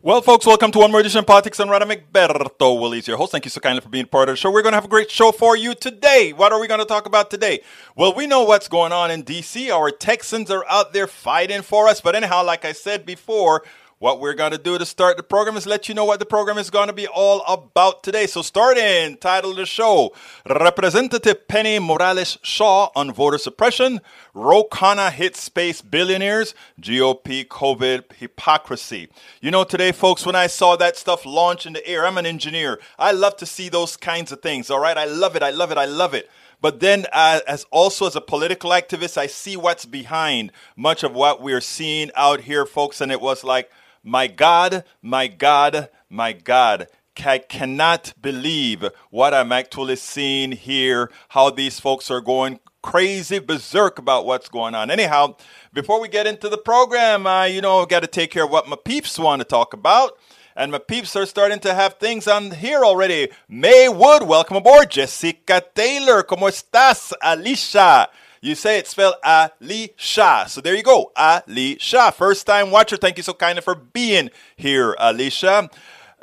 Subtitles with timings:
[0.00, 2.80] Well, folks, welcome to one more edition of Politics and Radha McBerto.
[2.80, 3.32] Willie's your host.
[3.32, 4.48] Thank you so kindly for being part of the show.
[4.48, 6.32] We're going to have a great show for you today.
[6.32, 7.62] What are we going to talk about today?
[7.96, 9.72] Well, we know what's going on in D.C.
[9.72, 12.00] Our Texans are out there fighting for us.
[12.00, 13.64] But anyhow, like I said before,
[13.98, 16.26] what we're going to do to start the program is let you know what the
[16.26, 18.26] program is going to be all about today.
[18.26, 20.12] So, starting, title of the show
[20.48, 24.00] Representative Penny Morales Shaw on voter suppression,
[24.34, 29.08] Ro Khanna hits space billionaires, GOP COVID hypocrisy.
[29.40, 32.26] You know, today, folks, when I saw that stuff launch in the air, I'm an
[32.26, 32.78] engineer.
[32.98, 34.96] I love to see those kinds of things, all right?
[34.96, 36.30] I love it, I love it, I love it.
[36.60, 41.14] But then, uh, as also as a political activist, I see what's behind much of
[41.14, 43.00] what we're seeing out here, folks.
[43.00, 43.70] And it was like,
[44.08, 46.86] my God, my God, my God.
[47.24, 53.98] I cannot believe what I'm actually seeing here, how these folks are going crazy berserk
[53.98, 54.90] about what's going on.
[54.90, 55.36] Anyhow,
[55.74, 58.68] before we get into the program, uh, you know, got to take care of what
[58.68, 60.12] my peeps want to talk about.
[60.56, 63.28] And my peeps are starting to have things on here already.
[63.48, 64.90] May Wood, welcome aboard.
[64.90, 67.12] Jessica Taylor, ¿cómo estás?
[67.20, 68.08] Alicia.
[68.40, 70.46] You say it spelled Ali Shah.
[70.46, 72.10] So there you go, Ali Shah.
[72.10, 72.96] First time watcher.
[72.96, 75.70] Thank you so kindly for being here, Alicia.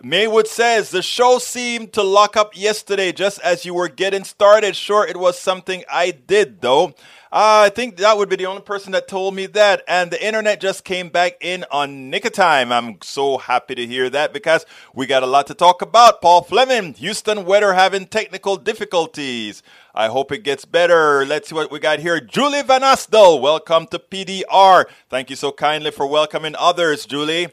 [0.04, 4.76] Maywood says the show seemed to lock up yesterday just as you were getting started.
[4.76, 6.94] Sure, it was something I did though.
[7.32, 9.84] Uh, I think that would be the only person that told me that.
[9.88, 12.72] And the internet just came back in on nick of time.
[12.72, 16.22] I'm so happy to hear that because we got a lot to talk about.
[16.22, 19.64] Paul Fleming, Houston weather having technical difficulties.
[19.98, 21.26] I hope it gets better.
[21.26, 22.20] Let's see what we got here.
[22.20, 24.88] Julie Van Astel, welcome to PDR.
[25.10, 27.48] Thank you so kindly for welcoming others, Julie.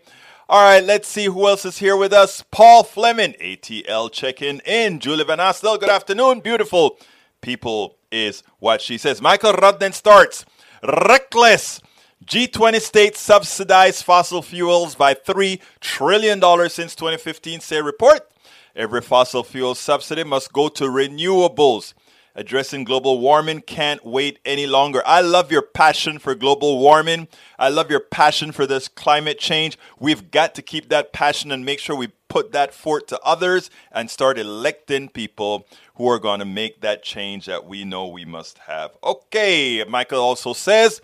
[0.48, 2.42] All right, let's see who else is here with us.
[2.50, 4.98] Paul Fleming, ATL checking in.
[4.98, 6.40] Julie Van Astel, good afternoon.
[6.40, 6.98] Beautiful
[7.42, 9.22] people is what she says.
[9.22, 10.44] Michael Rudden starts.
[10.82, 11.80] Reckless.
[12.26, 18.28] G20 states subsidize fossil fuels by $3 trillion since 2015, say report.
[18.74, 21.94] Every fossil fuel subsidy must go to renewables.
[22.34, 25.02] Addressing global warming can't wait any longer.
[25.04, 27.28] I love your passion for global warming.
[27.58, 29.78] I love your passion for this climate change.
[29.98, 33.68] We've got to keep that passion and make sure we put that forth to others
[33.90, 35.66] and start electing people
[35.96, 38.96] who are going to make that change that we know we must have.
[39.04, 41.02] Okay, Michael also says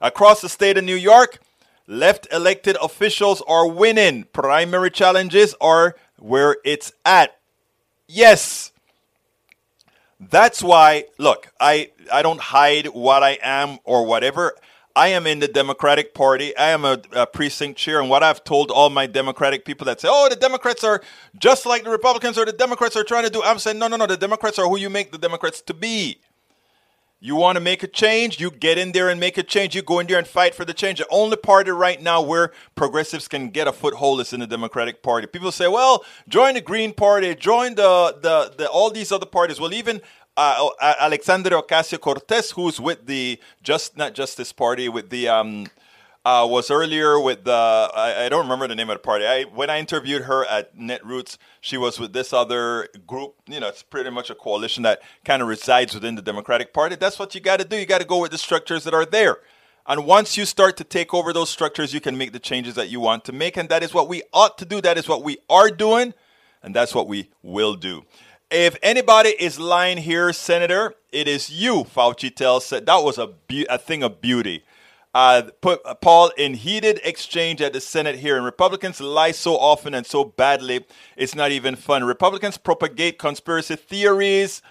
[0.00, 1.40] across the state of New York,
[1.86, 4.24] left elected officials are winning.
[4.32, 7.36] Primary challenges are where it's at.
[8.08, 8.69] Yes.
[10.20, 14.54] That's why, look, I, I don't hide what I am or whatever.
[14.94, 16.54] I am in the Democratic Party.
[16.56, 18.00] I am a, a, precinct chair.
[18.00, 21.00] And what I've told all my Democratic people that say, oh, the Democrats are
[21.38, 23.96] just like the Republicans or the Democrats are trying to do, I'm saying, no, no,
[23.96, 24.06] no.
[24.06, 26.18] The Democrats are who you make the Democrats to be.
[27.22, 29.74] You want to make a change, you get in there and make a change.
[29.74, 31.00] You go in there and fight for the change.
[31.00, 35.02] The only party right now where progressives can get a foothold is in the Democratic
[35.02, 35.26] Party.
[35.26, 39.60] People say, well, join the Green Party, join the, the, the all these other parties.
[39.60, 40.00] Well, even
[40.38, 45.66] uh, Alexandria Ocasio Cortez, who's with the Just Not Justice Party, with the um,
[46.24, 49.26] uh, was earlier with the I, I, don't remember the name of the party.
[49.26, 53.36] I when I interviewed her at Netroots, she was with this other group.
[53.46, 56.96] You know, it's pretty much a coalition that kind of resides within the Democratic Party.
[56.96, 57.76] That's what you got to do.
[57.76, 59.38] You got to go with the structures that are there.
[59.86, 62.90] And once you start to take over those structures, you can make the changes that
[62.90, 63.56] you want to make.
[63.56, 64.80] And that is what we ought to do.
[64.82, 66.12] That is what we are doing.
[66.62, 68.04] And that's what we will do.
[68.50, 72.66] If anybody is lying here, Senator, it is you, Fauci tells.
[72.66, 74.64] Said that was a, be- a thing of beauty
[75.14, 78.44] uh, put uh, Paul in heated exchange at the Senate hearing.
[78.44, 80.84] Republicans lie so often and so badly,
[81.16, 82.04] it's not even fun.
[82.04, 84.62] Republicans propagate conspiracy theories,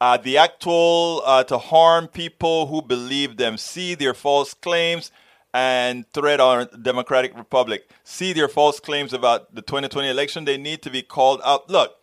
[0.00, 5.12] uh, the actual uh, to harm people who believe them, see their false claims,
[5.54, 7.90] and threat on Democratic Republic.
[8.02, 10.44] See their false claims about the 2020 election.
[10.44, 11.68] They need to be called out.
[11.68, 11.96] Look,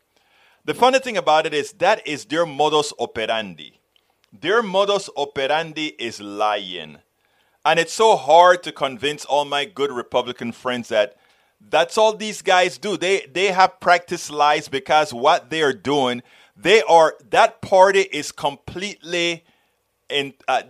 [0.63, 3.79] the funny thing about it is that is their modus operandi.
[4.31, 6.99] Their modus operandi is lying.
[7.65, 11.17] And it's so hard to convince all my good Republican friends that
[11.69, 12.97] that's all these guys do.
[12.97, 16.23] They they have practiced lies because what they are doing,
[16.55, 19.43] they are that party is completely
[20.09, 20.63] in uh,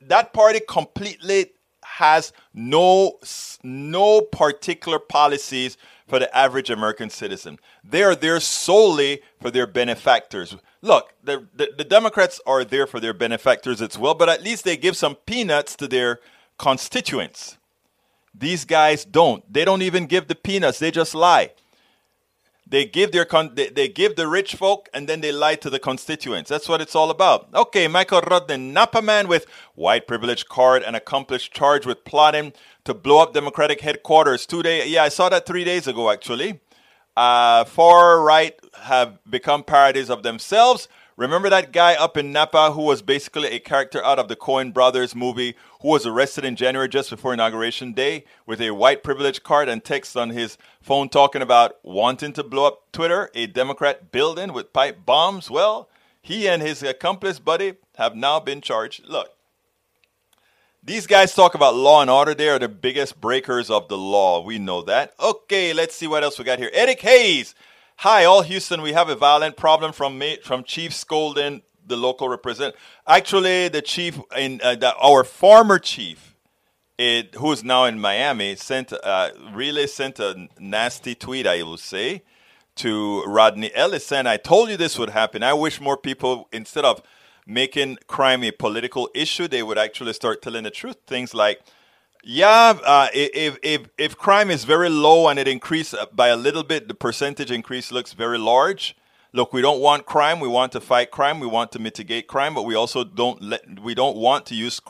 [0.00, 1.52] that party completely
[1.84, 3.18] has no
[3.62, 5.76] no particular policies
[6.08, 7.58] for the average American citizen.
[7.84, 10.56] They are there solely for their benefactors.
[10.82, 14.64] Look, the, the, the Democrats are there for their benefactors as well, but at least
[14.64, 16.20] they give some peanuts to their
[16.62, 17.58] constituents.
[18.32, 19.42] These guys don't.
[19.52, 20.78] They don't even give the peanuts.
[20.78, 21.50] They just lie.
[22.72, 25.68] They give their con- they, they give the rich folk and then they lie to
[25.68, 26.48] the constituents.
[26.48, 27.48] That's what it's all about.
[27.52, 29.44] Okay, Michael Rodden, Napa man with
[29.74, 32.52] white privilege card and accomplished charged with plotting
[32.84, 34.88] to blow up Democratic headquarters two days.
[34.88, 36.60] Yeah, I saw that three days ago, actually.
[37.16, 38.54] Uh, far right
[38.84, 40.88] have become parodies of themselves.
[41.16, 44.72] Remember that guy up in Napa who was basically a character out of the Coen
[44.72, 49.42] Brothers movie who was arrested in January just before Inauguration Day with a white privilege
[49.42, 54.10] card and text on his phone talking about wanting to blow up Twitter, a Democrat
[54.10, 55.50] building with pipe bombs?
[55.50, 55.90] Well,
[56.22, 59.06] he and his accomplice buddy have now been charged.
[59.06, 59.32] Look,
[60.82, 62.34] these guys talk about law and order.
[62.34, 64.42] They are the biggest breakers of the law.
[64.42, 65.14] We know that.
[65.20, 66.70] Okay, let's see what else we got here.
[66.72, 67.54] Eric Hayes.
[67.98, 68.82] Hi, all Houston.
[68.82, 72.80] We have a violent problem from me, from Chief scolding the local representative.
[73.06, 76.34] Actually, the chief in uh, the, our former chief,
[76.98, 81.46] it, who is now in Miami, sent uh, really sent a nasty tweet.
[81.46, 82.22] I will say
[82.76, 85.42] to Rodney Ellis, saying, "I told you this would happen.
[85.42, 87.02] I wish more people instead of."
[87.44, 90.96] making crime a political issue, they would actually start telling the truth.
[91.08, 91.60] Things like,
[92.22, 96.62] yeah, uh, if, if, if crime is very low and it increased by a little
[96.62, 98.96] bit, the percentage increase looks very large.
[99.32, 100.40] Look, we don't want crime.
[100.40, 101.40] We want to fight crime.
[101.40, 104.80] We want to mitigate crime, but we also don't let we don't want to use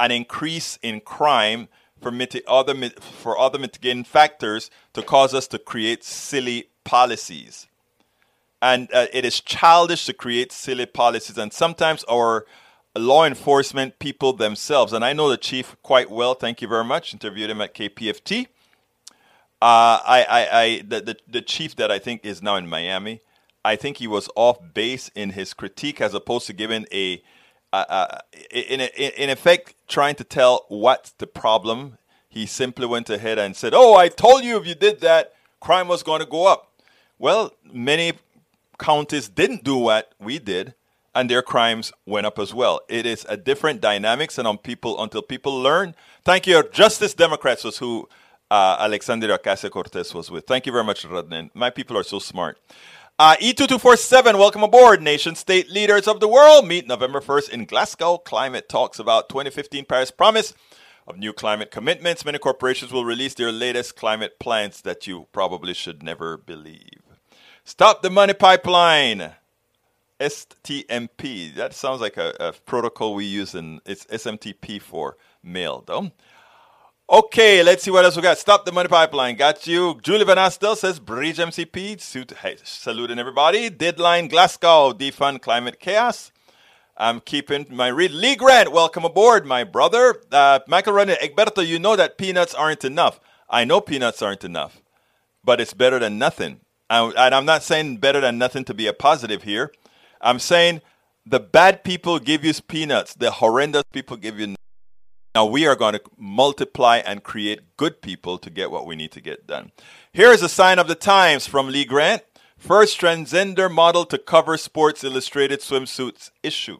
[0.00, 1.68] an increase in crime
[2.00, 7.68] for miti- other for other mitigating factors to cause us to create silly policies
[8.60, 11.38] and uh, it is childish to create silly policies.
[11.38, 12.46] And sometimes our
[12.96, 16.34] law enforcement people themselves, and I know the chief quite well.
[16.34, 17.12] Thank you very much.
[17.12, 18.46] Interviewed him at KPFT.
[19.60, 23.20] Uh, I, I, I the, the, the chief that I think is now in Miami.
[23.64, 27.22] I think he was off base in his critique as opposed to giving a,
[27.72, 28.18] uh,
[28.50, 31.98] in, in effect, trying to tell what's the problem.
[32.28, 35.88] He simply went ahead and said, "Oh, I told you if you did that, crime
[35.88, 36.72] was going to go up."
[37.18, 38.12] Well, many
[38.78, 40.74] counties didn't do what we did,
[41.18, 42.80] and their crimes went up as well.
[42.88, 45.96] It is a different dynamics, and on people until people learn.
[46.24, 48.08] Thank you, Justice Democrats was who
[48.52, 50.46] uh, Alexandria Ocasio Cortez was with.
[50.46, 51.50] Thank you very much, Rodnan.
[51.54, 52.60] My people are so smart.
[53.18, 55.02] Uh, E2247, welcome aboard.
[55.02, 58.18] Nation state leaders of the world meet November 1st in Glasgow.
[58.18, 60.54] Climate talks about 2015 Paris promise
[61.04, 62.24] of new climate commitments.
[62.24, 67.02] Many corporations will release their latest climate plans that you probably should never believe.
[67.64, 69.32] Stop the money pipeline.
[70.20, 71.54] STMP.
[71.54, 76.10] That sounds like a, a, protocol we use in it's SMTP for mail, though.
[77.10, 78.36] Okay, let's see what else we got.
[78.36, 79.36] Stop the money pipeline.
[79.36, 79.98] Got you.
[80.02, 82.00] Julie Van Astel says Bridge MCP.
[82.00, 83.70] Suit, hey, saluting everybody.
[83.70, 84.92] Deadline Glasgow.
[84.92, 86.32] Defund climate chaos.
[86.98, 88.10] I'm keeping my read.
[88.10, 90.20] Lee Grant, welcome aboard, my brother.
[90.32, 93.20] Uh, Michael Rodney, Egberto, you know that peanuts aren't enough.
[93.48, 94.82] I know peanuts aren't enough,
[95.44, 96.60] but it's better than nothing.
[96.90, 99.72] And I'm not saying better than nothing to be a positive here.
[100.20, 100.82] I'm saying
[101.26, 104.54] the bad people give you peanuts, the horrendous people give you.
[105.34, 109.12] Now we are going to multiply and create good people to get what we need
[109.12, 109.72] to get done.
[110.12, 112.22] Here is a sign of the times from Lee Grant.
[112.56, 116.78] First transgender model to cover Sports Illustrated swimsuits issue.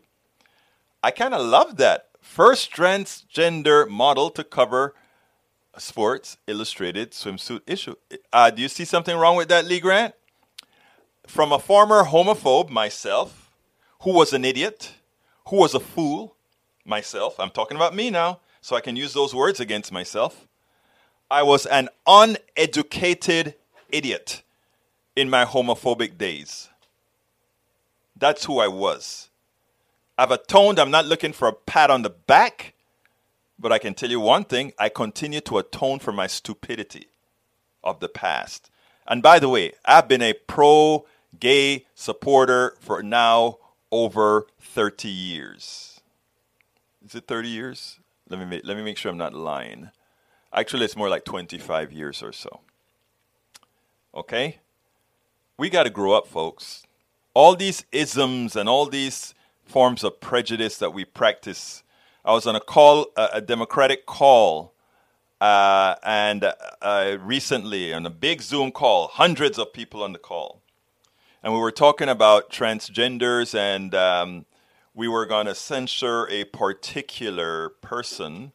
[1.03, 2.07] I kind of love that.
[2.21, 4.95] First transgender model to cover
[5.77, 7.95] Sports Illustrated swimsuit issue.
[8.33, 10.15] Uh, do you see something wrong with that, Lee Grant?
[11.29, 13.51] From a former homophobe, myself,
[14.01, 14.95] who was an idiot,
[15.49, 16.35] who was a fool,
[16.87, 20.49] myself, I'm talking about me now, so I can use those words against myself.
[21.31, 23.55] I was an uneducated
[23.91, 24.43] idiot
[25.15, 26.71] in my homophobic days.
[28.17, 29.29] That's who I was.
[30.17, 32.73] I've atoned, I'm not looking for a pat on the back.
[33.59, 37.09] But I can tell you one thing I continue to atone for my stupidity
[37.85, 38.71] of the past.
[39.07, 41.07] And by the way, I've been a pro
[41.39, 43.59] gay supporter for now
[43.91, 46.01] over 30 years.
[47.05, 47.99] Is it 30 years?
[48.29, 49.91] Let me make, let me make sure I'm not lying.
[50.53, 52.61] Actually, it's more like 25 years or so.
[54.15, 54.59] Okay?
[55.57, 56.87] We got to grow up, folks.
[57.35, 61.83] All these isms and all these forms of prejudice that we practice
[62.29, 64.75] I was on a call, a Democratic call,
[65.41, 70.61] uh, and uh, recently on a big Zoom call, hundreds of people on the call,
[71.43, 74.47] and we were talking about transgenders, and um,
[74.95, 78.53] we were going to censure a particular person,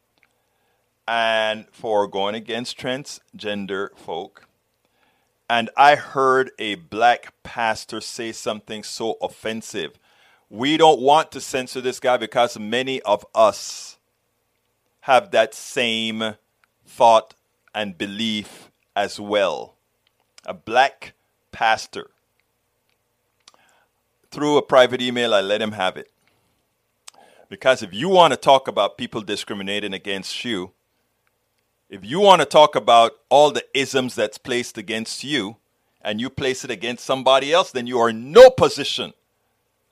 [1.08, 4.48] and for going against transgender folk.
[5.50, 10.00] And I heard a black pastor say something so offensive
[10.54, 13.98] we don't want to censor this guy because many of us
[15.02, 16.36] have that same
[16.86, 17.34] thought
[17.74, 19.74] and belief as well.
[20.46, 21.14] A black
[21.52, 22.12] pastor.
[24.34, 26.10] Through a private email, I let him have it.
[27.50, 30.74] Because if you want to talk about people discriminating against you,
[31.94, 35.58] If you want to talk about all the isms that's placed against you
[36.02, 39.14] and you place it against somebody else, then you are in no position,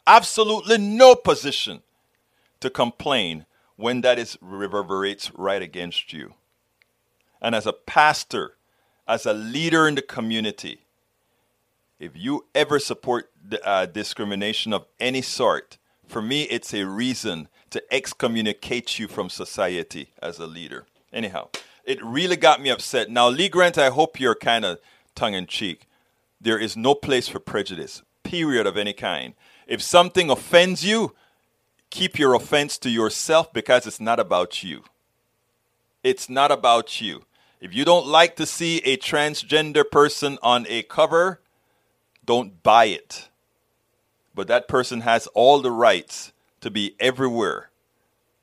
[0.08, 1.84] absolutely no position
[2.60, 3.46] to complain
[3.76, 6.34] when that is reverberates right against you.
[7.40, 8.56] And as a pastor,
[9.08, 10.86] as a leader in the community,
[12.02, 13.30] if you ever support
[13.64, 15.78] uh, discrimination of any sort,
[16.08, 20.88] for me, it's a reason to excommunicate you from society as a leader.
[21.14, 21.50] Anyhow,
[21.86, 23.12] it really got me upset.
[23.12, 24.80] Now, Lee Grant, I hope you're kind of
[25.14, 25.88] tongue in cheek.
[26.42, 29.36] There is no place for prejudice, period, of any kind.
[29.68, 31.16] If something offends you,
[31.92, 34.86] keep your offense to yourself because it's not about you.
[36.04, 37.26] It's not about you.
[37.60, 41.41] If you don't like to see a transgender person on a cover,
[42.26, 43.30] don't buy it.
[44.34, 47.70] But that person has all the rights to be everywhere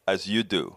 [0.07, 0.77] as you do.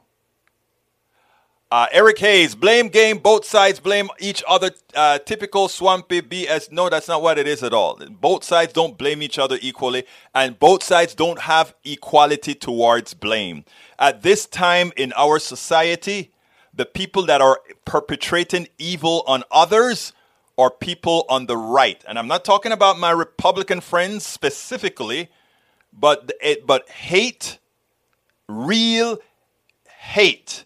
[1.72, 4.72] Uh, Eric Hayes, blame game, both sides blame each other.
[4.94, 6.70] Uh, typical swampy BS.
[6.70, 7.98] No, that's not what it is at all.
[8.20, 10.04] Both sides don't blame each other equally,
[10.36, 13.64] and both sides don't have equality towards blame.
[13.98, 16.34] At this time in our society,
[16.74, 20.12] the people that are perpetrating evil on others
[20.62, 22.04] are people on the right.
[22.08, 25.30] And I'm not talking about my Republican friends specifically,
[25.92, 27.60] but, it, but hate,
[28.48, 29.20] real
[29.88, 30.66] hate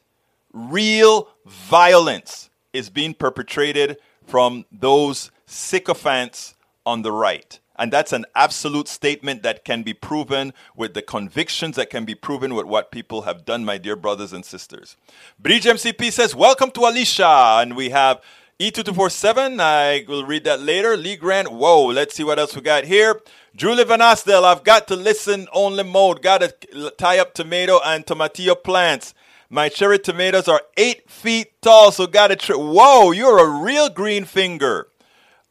[0.56, 7.60] real violence is being perpetrated from those sycophants on the right.
[7.78, 12.16] And that's an absolute statement that can be proven with the convictions that can be
[12.16, 14.96] proven with what people have done, my dear brothers and sisters.
[15.38, 17.58] Bridge MCP says, Welcome to Alicia.
[17.60, 18.22] And we have
[18.58, 19.60] E2247.
[19.60, 20.96] I will read that later.
[20.96, 21.52] Lee Grant.
[21.52, 23.20] Whoa, let's see what else we got here.
[23.54, 26.22] Julie Van I've got to listen only mode.
[26.22, 29.14] Got to tie up tomato and tomatillo plants.
[29.50, 32.58] My cherry tomatoes are eight feet tall, so got to.
[32.58, 34.88] Whoa, you're a real green finger.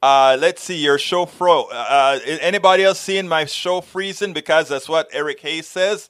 [0.03, 1.65] Uh, let's see your show fro.
[1.65, 4.33] Uh, uh anybody else seeing my show freezing?
[4.33, 6.09] Because that's what Eric Hayes says.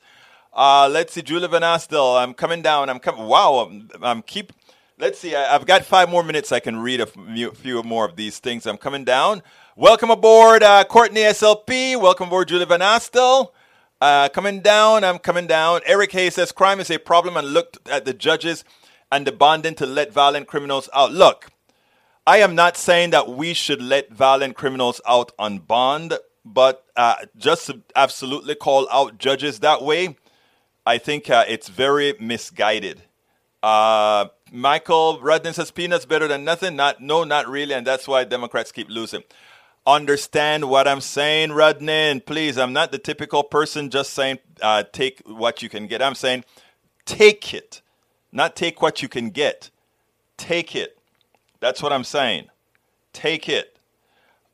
[0.52, 1.64] Uh, let's see, Julie Van.
[1.64, 2.88] I'm coming down.
[2.88, 3.26] I'm coming.
[3.26, 4.52] Wow, I'm, I'm keep.
[4.96, 5.34] Let's see.
[5.34, 6.52] I, have got five more minutes.
[6.52, 8.64] I can read a few more of these things.
[8.64, 9.42] I'm coming down.
[9.74, 12.00] Welcome aboard, uh, Courtney SLP.
[12.00, 13.48] Welcome aboard, Julia Van Astel.
[14.00, 15.80] Uh, coming down, I'm coming down.
[15.84, 18.62] Eric Hayes says crime is a problem and looked at the judges
[19.10, 21.10] and the bonding to let violent criminals out.
[21.10, 21.50] Look,
[22.24, 27.16] I am not saying that we should let violent criminals out on bond, but uh,
[27.36, 30.16] just to absolutely call out judges that way,
[30.86, 33.02] I think uh, it's very misguided.
[33.60, 36.76] Uh, Michael Rudden says peanuts better than nothing.
[36.76, 39.24] Not no, not really, and that's why Democrats keep losing
[39.86, 42.24] understand what I'm saying, Rudnin.
[42.24, 46.02] Please, I'm not the typical person just saying uh, take what you can get.
[46.02, 46.44] I'm saying
[47.04, 47.82] take it,
[48.32, 49.70] not take what you can get.
[50.36, 50.98] Take it.
[51.60, 52.48] That's what I'm saying.
[53.12, 53.78] Take it.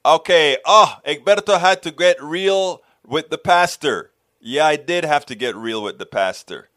[0.04, 0.58] Okay.
[0.66, 4.12] Oh, Egberto had to get real with the pastor.
[4.40, 6.69] Yeah, I did have to get real with the pastor.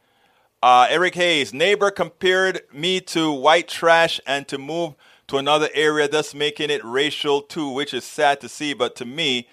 [0.63, 4.93] Uh, Eric Hayes, neighbor compared me to white trash and to move
[5.27, 8.73] to another area, thus making it racial too, which is sad to see.
[8.73, 9.49] But to me,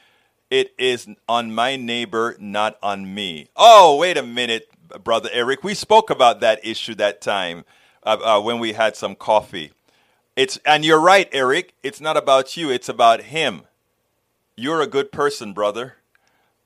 [0.51, 3.49] it is on my neighbor, not on me.
[3.57, 4.69] Oh, wait a minute,
[5.03, 5.65] brother Eric.
[5.65, 7.65] We spoke about that issue that time
[8.05, 9.73] uh, uh, when we had some coffee.
[10.37, 11.75] It's and you're right, Eric.
[11.83, 12.71] It's not about you.
[12.71, 13.63] It's about him.
[14.55, 15.97] You're a good person, brother.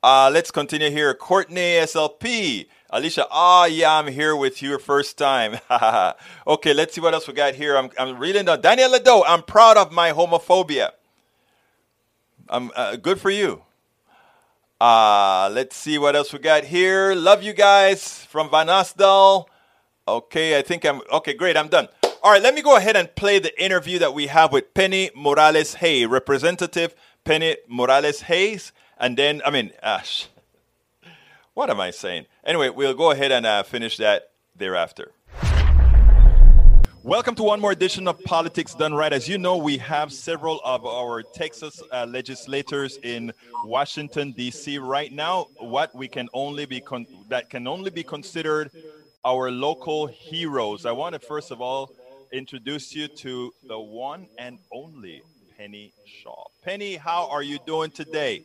[0.03, 1.15] Uh, let's continue here.
[1.15, 2.67] Courtney SLP.
[2.89, 5.57] Alicia, ah, oh, yeah, I'm here with you first time.
[6.47, 7.75] okay, let's see what else we got here.
[7.75, 8.61] I'm, I'm reading down.
[8.61, 10.91] Daniel Lado, I'm proud of my homophobia.
[12.47, 13.63] I'm uh, good for you.
[14.79, 17.15] Uh, let's see what else we got here.
[17.15, 19.45] Love you guys from Van Asdal.
[20.07, 21.33] Okay, I think I'm okay.
[21.33, 21.87] Great, I'm done.
[22.21, 25.09] All right, let me go ahead and play the interview that we have with Penny
[25.15, 30.01] Morales Hayes, Representative Penny Morales Hayes, and then I mean, uh,
[31.55, 32.25] what am I saying?
[32.43, 35.11] Anyway, we'll go ahead and uh, finish that thereafter.
[37.01, 39.13] Welcome to one more edition of Politics Done Right.
[39.13, 43.31] As you know, we have several of our Texas uh, legislators in
[43.63, 44.79] Washington D.C.
[44.79, 45.47] right now.
[45.59, 48.69] What we can only be con- that can only be considered
[49.23, 50.85] our local heroes.
[50.85, 51.91] I want to first of all
[52.33, 55.21] introduce you to the one and only
[55.57, 56.43] Penny Shaw.
[56.65, 58.43] Penny, how are you doing today?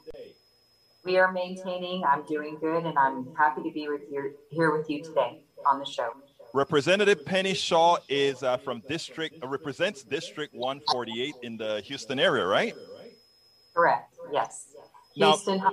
[1.04, 2.04] We are maintaining.
[2.04, 5.78] I'm doing good, and I'm happy to be with you here with you today on
[5.78, 6.10] the show.
[6.52, 12.44] Representative Penny Shaw is uh, from district uh, represents District 148 in the Houston area,
[12.44, 12.74] right?
[13.74, 14.16] Correct.
[14.32, 14.74] Yes.
[15.14, 15.72] Houston, now,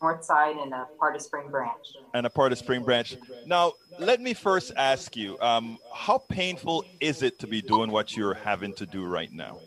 [0.00, 1.86] North Side, and a part of Spring Branch.
[2.14, 3.16] And a part of Spring Branch.
[3.44, 8.16] Now, let me first ask you um, how painful is it to be doing what
[8.16, 9.58] you're having to do right now?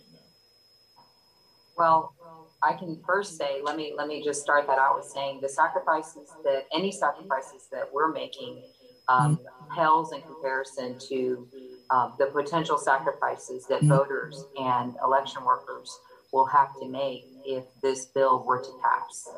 [1.78, 2.14] Well,
[2.62, 5.50] I can first say, let me let me just start that out with saying the
[5.50, 8.62] sacrifices that any sacrifices that we're making
[9.08, 9.40] um,
[9.76, 11.48] pales in comparison to
[11.90, 15.98] um, the potential sacrifices that voters and election workers
[16.32, 19.32] will have to make if this bill were to pass.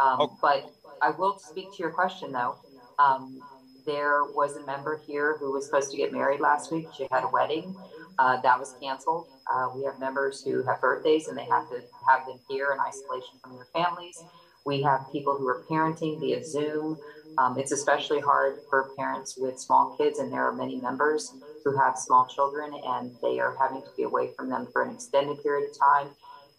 [0.00, 0.38] Um, oh.
[0.40, 0.70] But
[1.00, 2.56] I will speak to your question though.
[2.98, 3.42] Um,
[3.86, 6.88] there was a member here who was supposed to get married last week.
[6.96, 7.74] She had a wedding
[8.18, 9.28] uh, that was canceled.
[9.52, 12.80] Uh, we have members who have birthdays and they have to have them here in
[12.80, 14.22] isolation from their families.
[14.64, 16.98] We have people who are parenting via Zoom.
[17.36, 21.76] Um, it's especially hard for parents with small kids, and there are many members who
[21.76, 25.42] have small children and they are having to be away from them for an extended
[25.42, 26.08] period of time.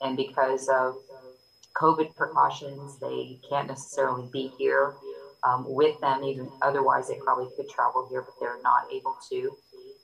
[0.01, 0.95] And because of
[1.77, 4.95] COVID precautions, they can't necessarily be here
[5.43, 6.24] um, with them.
[6.24, 9.55] Even otherwise, they probably could travel here, but they're not able to.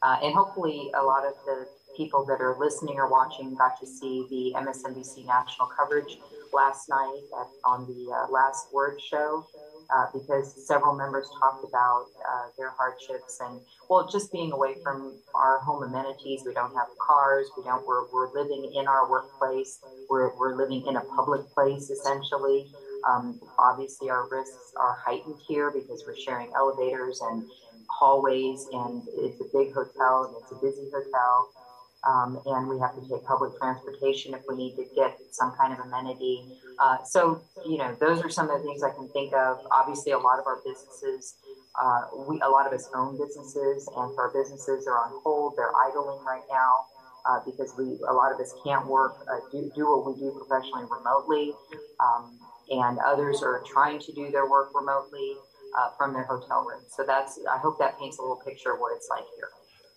[0.03, 3.85] Uh, and hopefully, a lot of the people that are listening or watching got to
[3.85, 6.17] see the MSNBC national coverage
[6.53, 9.45] last night at, on the uh, Last Word show
[9.93, 15.19] uh, because several members talked about uh, their hardships and well, just being away from
[15.35, 16.43] our home amenities.
[16.45, 17.49] We don't have cars.
[17.57, 17.85] We don't.
[17.85, 19.79] We're, we're living in our workplace.
[20.09, 22.71] We're, we're living in a public place essentially.
[23.09, 27.43] Um, obviously, our risks are heightened here because we're sharing elevators and
[27.91, 31.49] hallways, and it's a big hotel and it's a busy hotel.
[32.01, 35.71] Um, and we have to take public transportation if we need to get some kind
[35.71, 36.41] of amenity.
[36.79, 39.59] Uh, so, you know, those are some of the things I can think of.
[39.71, 41.35] Obviously, a lot of our businesses,
[41.79, 45.53] uh, we a lot of us own businesses, and our businesses are on hold.
[45.57, 46.85] They're idling right now
[47.29, 50.33] uh, because we a lot of us can't work uh, do do what we do
[50.33, 51.53] professionally remotely,
[51.99, 52.39] um,
[52.71, 55.35] and others are trying to do their work remotely
[55.77, 56.81] uh, from their hotel room.
[56.87, 59.49] So that's I hope that paints a little picture of what it's like here.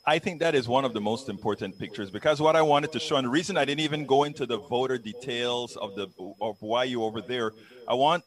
[0.07, 3.01] I think that is one of the most important pictures because what I wanted to
[3.01, 6.09] show, and the reason I didn't even go into the voter details of the
[6.41, 7.53] of why you over there,
[7.89, 8.25] I want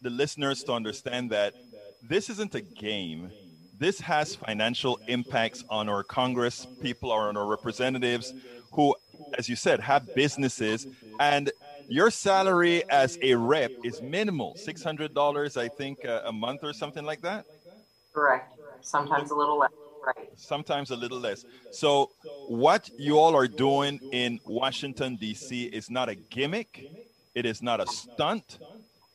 [0.00, 1.54] the listeners to understand that
[2.02, 3.32] this isn't a game.
[3.76, 8.32] This has financial impacts on our Congress people or on our representatives
[8.72, 8.94] who,
[9.36, 10.86] as you said, have businesses.
[11.20, 11.50] And
[11.88, 17.04] your salary as a rep is minimal, $600, I think, uh, a month or something
[17.04, 17.46] like that?
[18.14, 18.54] Correct.
[18.82, 19.70] Sometimes a little less.
[20.04, 20.28] Right.
[20.36, 21.44] Sometimes a little less.
[21.70, 22.12] So,
[22.46, 25.64] what you all are doing in Washington, D.C.
[25.66, 26.88] is not a gimmick,
[27.34, 28.60] it is not a stunt.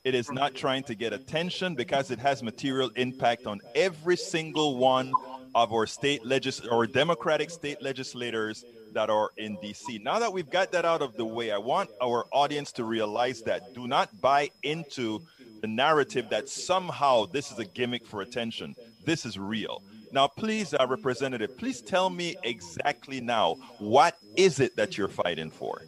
[0.04, 4.78] It is not trying to get attention because it has material impact on every single
[4.78, 5.18] one
[5.56, 10.04] of our state legis or Democratic state legislators that are in DC.
[10.04, 13.42] Now that we've got that out of the way, I want our audience to realize
[13.42, 15.22] that do not buy into
[15.62, 18.76] the narrative that somehow this is a gimmick for attention.
[19.06, 19.82] This is real.
[20.12, 25.50] Now, please, uh, Representative, please tell me exactly now what is it that you're fighting
[25.50, 25.82] for?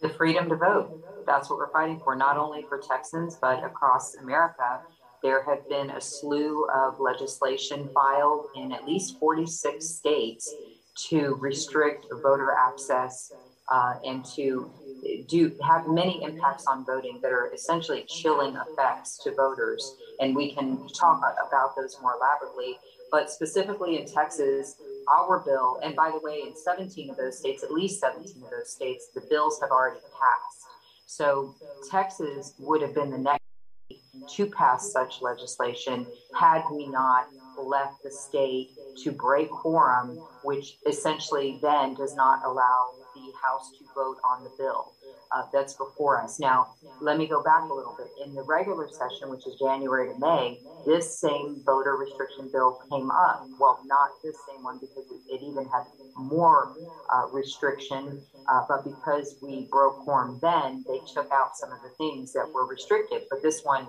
[0.00, 1.04] The freedom to vote.
[1.26, 4.80] That's what we're fighting for, not only for Texans, but across America.
[5.22, 10.54] There have been a slew of legislation filed in at least 46 states
[11.08, 13.32] to restrict voter access
[13.70, 14.70] uh, and to
[15.28, 19.96] do have many impacts on voting that are essentially chilling effects to voters.
[20.20, 22.78] And we can talk about those more elaborately.
[23.10, 24.76] But specifically in Texas,
[25.08, 28.50] our bill, and by the way, in 17 of those states, at least 17 of
[28.50, 30.66] those states, the bills have already passed.
[31.06, 31.54] So
[31.90, 33.40] Texas would have been the next
[34.28, 36.06] to pass such legislation
[36.38, 37.26] had we not
[37.58, 43.84] left the state to break quorum, which essentially then does not allow the House to
[43.94, 44.92] vote on the bill
[45.32, 46.40] uh, that's before us.
[46.40, 48.08] Now, let me go back a little bit.
[48.26, 53.10] In the regular session, which is January to May, this same voter restriction bill came
[53.10, 53.46] up.
[53.58, 55.84] Well, not this same one because it, even had
[56.16, 56.74] more
[57.12, 61.90] uh, restriction, uh, but because we broke quorum then, they took out some of the
[61.90, 63.22] things that were restricted.
[63.30, 63.86] But this one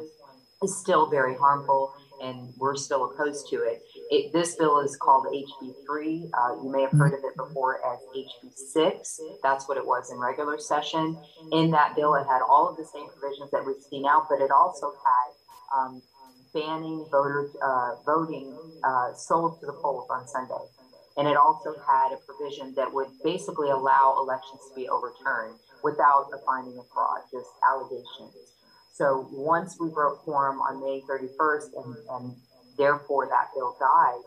[0.64, 3.82] is still very harmful and we're still opposed to it.
[4.12, 6.30] It this bill is called HB3.
[6.34, 9.20] Uh, you may have heard of it before as HB6.
[9.42, 11.18] That's what it was in regular session.
[11.54, 14.42] In that bill, it had all of the same provisions that we see now, but
[14.42, 16.02] it also had um,
[16.54, 20.66] banning voter uh, voting uh, sold to the polls on Sunday.
[21.18, 26.28] And it also had a provision that would basically allow elections to be overturned without
[26.34, 28.36] a finding of fraud, just allegations.
[28.94, 32.36] So once we broke quorum on May 31st and, and
[32.78, 34.24] therefore that bill died,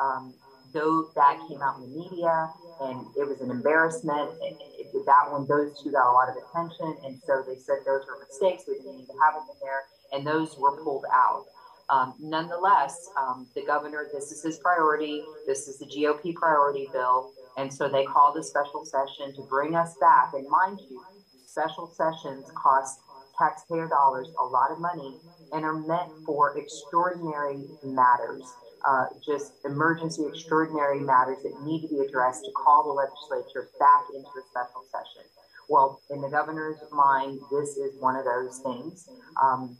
[0.00, 0.34] um,
[0.72, 5.30] though that came out in the media and it was an embarrassment, it, it, that
[5.30, 6.96] one, those two got a lot of attention.
[7.04, 8.64] And so they said those were mistakes.
[8.68, 9.82] We didn't need to have them in there.
[10.12, 11.46] And those were pulled out.
[11.88, 15.22] Um, nonetheless, um, the governor, this is his priority.
[15.46, 17.32] This is the GOP priority bill.
[17.56, 20.34] And so they called a special session to bring us back.
[20.34, 21.02] And mind you,
[21.46, 23.00] special sessions cost
[23.38, 25.18] taxpayer dollars a lot of money
[25.52, 28.42] and are meant for extraordinary matters,
[28.86, 34.04] uh, just emergency extraordinary matters that need to be addressed to call the legislature back
[34.14, 35.28] into a special session.
[35.68, 39.08] Well, in the governor's mind, this is one of those things.
[39.42, 39.76] Um,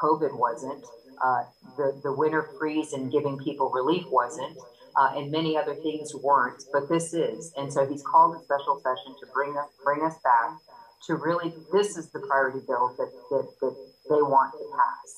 [0.00, 0.84] COVID wasn't.
[1.22, 1.42] Uh,
[1.76, 4.56] the, the winter freeze and giving people relief wasn't.
[4.96, 7.52] Uh, and many other things weren't, but this is.
[7.56, 10.58] And so he's called a special session to bring us bring us back
[11.06, 13.76] to really, this is the priority bill that, that, that
[14.10, 15.08] they want to pass.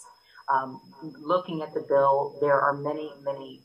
[0.52, 0.80] Um,
[1.20, 3.60] looking at the bill, there are many, many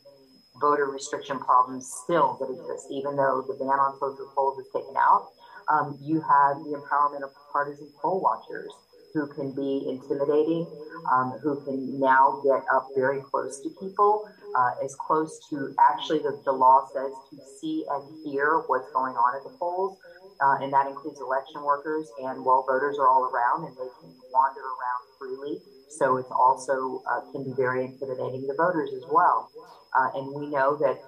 [0.60, 4.94] voter restriction problems still that exist, even though the ban on social polls is taken
[4.96, 5.28] out.
[5.68, 8.70] Um, you have the empowerment of partisan poll watchers
[9.12, 10.66] who can be intimidating,
[11.10, 16.18] um, who can now get up very close to people, uh, as close to actually
[16.18, 19.98] the, the law says to see and hear what's going on at the polls
[20.40, 22.10] uh, and that includes election workers.
[22.18, 27.02] And while voters are all around and they can wander around freely, so it's also
[27.10, 29.50] uh, can be very intimidating to voters as well.
[29.96, 30.98] Uh, and we know that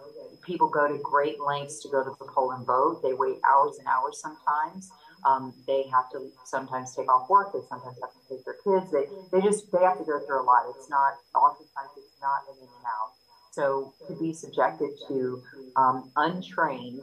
[0.45, 3.01] people go to great lengths to go to the poll and vote.
[3.03, 4.93] They wait hours and hours sometimes.
[5.27, 7.53] Um, they have to sometimes take off work.
[7.53, 8.91] They sometimes have to take their kids.
[8.93, 10.62] They, they just they have to go through a lot.
[10.71, 13.11] It's not oftentimes it's not an in and out.
[13.51, 15.43] So to be subjected to
[15.77, 17.03] um, untrained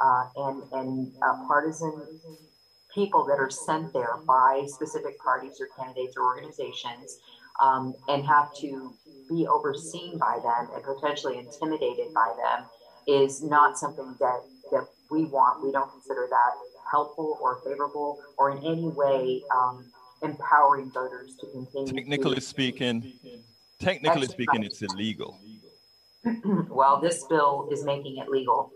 [0.00, 1.92] uh, and and uh, partisan
[2.94, 7.18] people that are sent there by specific parties or candidates or organizations
[7.60, 8.94] um, and have to
[9.28, 12.64] be overseen by them and potentially intimidated by them
[13.06, 15.64] is not something that that we want.
[15.64, 16.52] We don't consider that
[16.90, 19.84] helpful or favorable or in any way um,
[20.22, 21.92] empowering voters to continue.
[21.92, 23.12] Technically to, speaking,
[23.78, 25.38] technically speaking, it's illegal.
[26.68, 28.72] well, this bill is making it legal.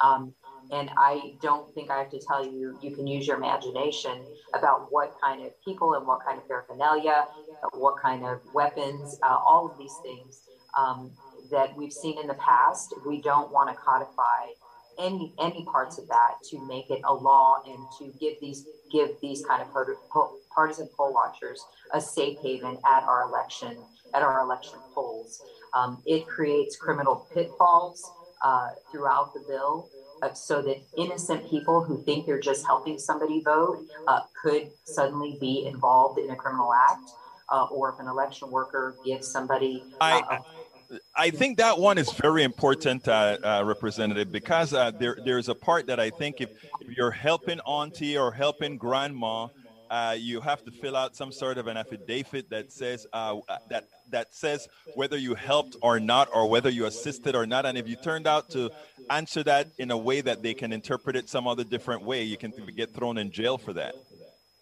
[0.00, 0.34] Um,
[0.72, 4.24] and I don't think I have to tell you, you can use your imagination
[4.54, 7.26] about what kind of people and what kind of paraphernalia,
[7.72, 10.42] what kind of weapons, uh, all of these things
[10.76, 11.12] um,
[11.50, 12.94] that we've seen in the past.
[13.06, 14.52] We don't want to codify
[14.98, 19.10] any any parts of that to make it a law and to give these give
[19.20, 19.68] these kind of
[20.50, 23.76] partisan poll watchers a safe haven at our election
[24.14, 25.42] at our election polls.
[25.74, 28.10] Um, it creates criminal pitfalls
[28.42, 29.90] uh, throughout the bill
[30.22, 35.36] uh, so that innocent people who think they're just helping somebody vote uh, could suddenly
[35.40, 37.10] be involved in a criminal act,
[37.50, 39.84] uh, or if an election worker gives somebody.
[40.00, 40.38] I, uh,
[41.16, 45.86] I think that one is very important, uh, uh, Representative, because there, there's a part
[45.86, 46.50] that I think if,
[46.80, 49.48] if you're helping auntie or helping grandma,
[49.90, 53.36] uh, you have to fill out some sort of an affidavit that says uh,
[53.68, 57.66] that that says whether you helped or not, or whether you assisted or not.
[57.66, 58.70] And if you turned out to
[59.10, 62.36] answer that in a way that they can interpret it some other different way, you
[62.36, 63.94] can get thrown in jail for that.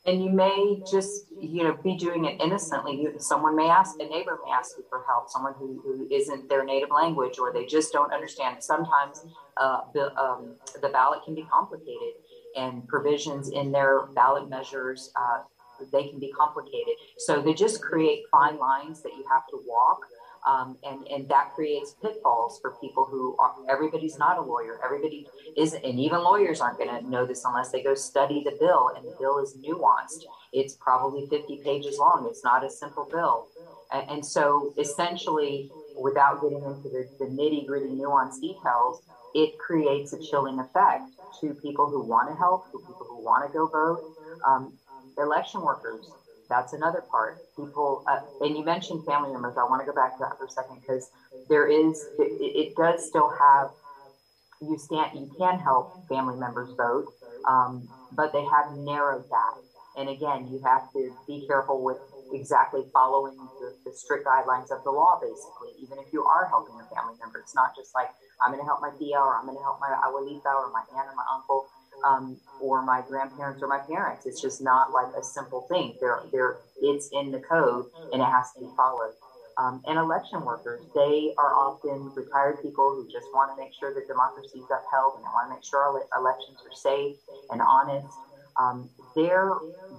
[0.07, 3.07] And you may just, you know, be doing it innocently.
[3.19, 6.63] Someone may ask, a neighbor may ask you for help, someone who, who isn't their
[6.65, 8.63] native language, or they just don't understand.
[8.63, 9.25] Sometimes
[9.57, 12.15] uh, the, um, the ballot can be complicated
[12.57, 15.43] and provisions in their ballot measures, uh,
[15.93, 16.95] they can be complicated.
[17.19, 19.99] So they just create fine lines that you have to walk.
[20.47, 24.79] Um, and, and that creates pitfalls for people who are, everybody's not a lawyer.
[24.85, 25.27] Everybody
[25.57, 28.91] isn't, and even lawyers aren't going to know this unless they go study the bill.
[28.95, 30.25] And the bill is nuanced.
[30.53, 32.27] It's probably 50 pages long.
[32.29, 33.49] It's not a simple bill.
[33.93, 39.03] And, and so essentially, without getting into the, the nitty gritty nuanced details,
[39.35, 41.05] it creates a chilling effect
[41.41, 44.03] to people who want to help, to people who want to go vote.
[44.47, 44.75] Um,
[45.19, 46.11] election workers,
[46.49, 47.39] that's another part.
[47.57, 49.57] People, uh, and you mentioned family members.
[49.57, 51.11] I want to go back to that for a second because
[51.49, 53.71] there is, it, it, does still have,
[54.61, 57.07] you stand, you can help family members vote,
[57.49, 59.55] um, but they have narrowed that.
[59.97, 61.99] And again, you have to be careful with
[62.33, 66.75] exactly following the, the, strict guidelines of the law, basically, even if you are helping
[66.75, 67.39] a family member.
[67.39, 68.11] It's not just like,
[68.43, 70.83] I'm going to help my tia or I'm going to help my abuelita or my
[70.99, 71.67] aunt or my uncle
[72.03, 74.27] um, or my grandparents or my parents.
[74.27, 75.97] It's just not like a simple thing.
[76.01, 79.13] There, there, it's in the code and it has to be followed.
[79.57, 83.95] Um, and election workers, they are often retired people who just want to make sure
[83.95, 87.17] that democracy is upheld and they want to make sure our elections are safe
[87.51, 88.19] and honest
[88.59, 89.53] um, their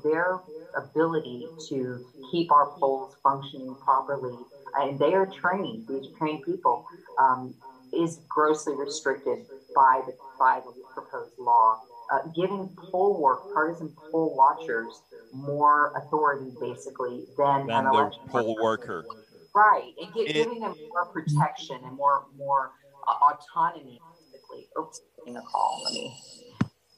[0.03, 0.39] their
[0.75, 1.99] ability to
[2.31, 5.86] keep our polls functioning properly, and they are trained.
[5.88, 6.86] These trained people.
[7.17, 7.55] Um,
[7.93, 14.35] is grossly restricted by the by the proposed law, uh, giving poll work partisan poll
[14.35, 15.01] watchers
[15.33, 19.05] more authority, basically, than, than an the election poll worker.
[19.53, 22.71] Right, and gi- It- giving them more protection and more more
[23.07, 24.01] uh, autonomy.
[24.31, 25.81] Basically, oops, getting a call.
[25.85, 26.17] Let me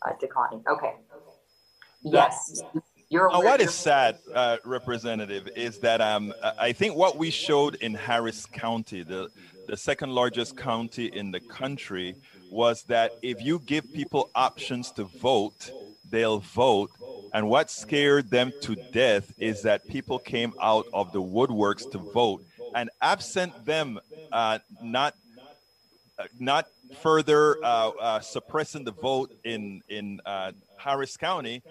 [0.06, 0.64] uh, declining.
[0.70, 0.94] Okay.
[2.04, 2.62] Yes,
[3.10, 3.26] you're.
[3.28, 7.94] Aware- what you're- sad, uh, Representative, is that um, I think what we showed in
[7.94, 9.30] Harris County, the,
[9.68, 12.16] the second largest county in the country,
[12.52, 15.72] was that if you give people options to vote,
[16.10, 16.92] they'll vote.
[17.34, 21.98] And what scared them to death is that people came out of the woodworks to
[21.98, 22.44] vote.
[22.74, 24.00] And absent them
[24.32, 25.16] uh, not
[26.20, 26.68] uh, not
[27.02, 31.62] further uh, uh, suppressing the vote in in uh, Harris County,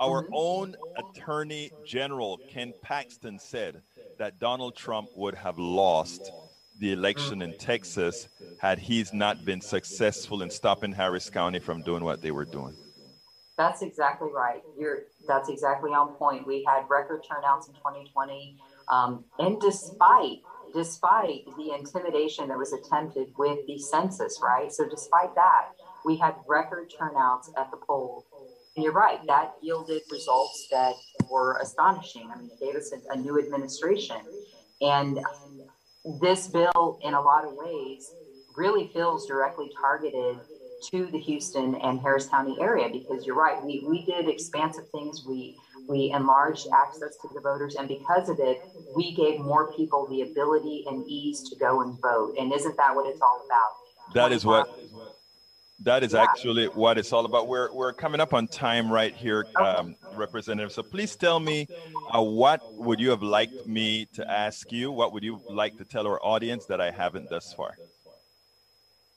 [0.00, 3.82] our own Attorney General Ken Paxton said
[4.18, 6.30] that Donald Trump would have lost
[6.78, 8.28] the election in Texas
[8.60, 12.74] had he's not been successful in stopping Harris County from doing what they were doing.
[13.56, 14.62] That's exactly right.
[14.78, 16.46] You're that's exactly on point.
[16.46, 18.56] We had record turnouts in 2020,
[18.88, 20.38] um, and despite
[20.72, 24.70] despite the intimidation that was attempted with the census, right?
[24.70, 25.70] So despite that,
[26.04, 28.24] we had record turnouts at the polls.
[28.76, 30.94] And you're right, that yielded results that
[31.28, 32.30] were astonishing.
[32.32, 34.18] I mean, it gave us a, a new administration,
[34.80, 35.18] and
[36.20, 38.10] this bill, in a lot of ways,
[38.56, 40.38] really feels directly targeted
[40.90, 43.62] to the Houston and Harris County area because you're right.
[43.64, 45.24] We, we did expansive things.
[45.26, 45.56] We
[45.88, 48.60] we enlarged access to the voters, and because of it,
[48.94, 52.34] we gave more people the ability and ease to go and vote.
[52.38, 54.14] And isn't that what it's all about?
[54.14, 54.68] That is what
[55.80, 56.22] that is Yeah.
[56.22, 57.46] actually what it's all about.
[57.48, 60.72] We're we're coming up on time right here, um, Representative.
[60.72, 61.68] So please tell me,
[62.14, 64.90] uh, what would you have liked me to ask you?
[64.90, 67.78] What would you like to tell our audience that I haven't thus far?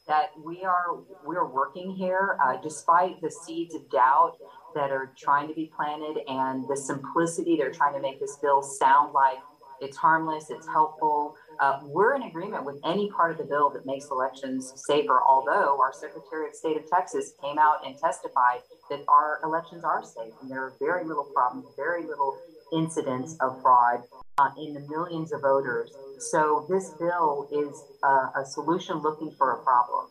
[0.08, 4.36] that we are we're working here uh, despite the seeds of doubt
[4.74, 8.63] that are trying to be planted and the simplicity they're trying to make this bill
[8.63, 9.38] sound like
[9.80, 13.86] it's harmless it's helpful uh, we're in agreement with any part of the bill that
[13.86, 19.04] makes elections safer although our secretary of state of texas came out and testified that
[19.08, 22.38] our elections are safe and there are very little problems very little
[22.74, 24.02] incidents of fraud
[24.38, 25.91] uh, in the millions of voters.
[26.19, 30.08] So this bill is uh, a solution looking for a problem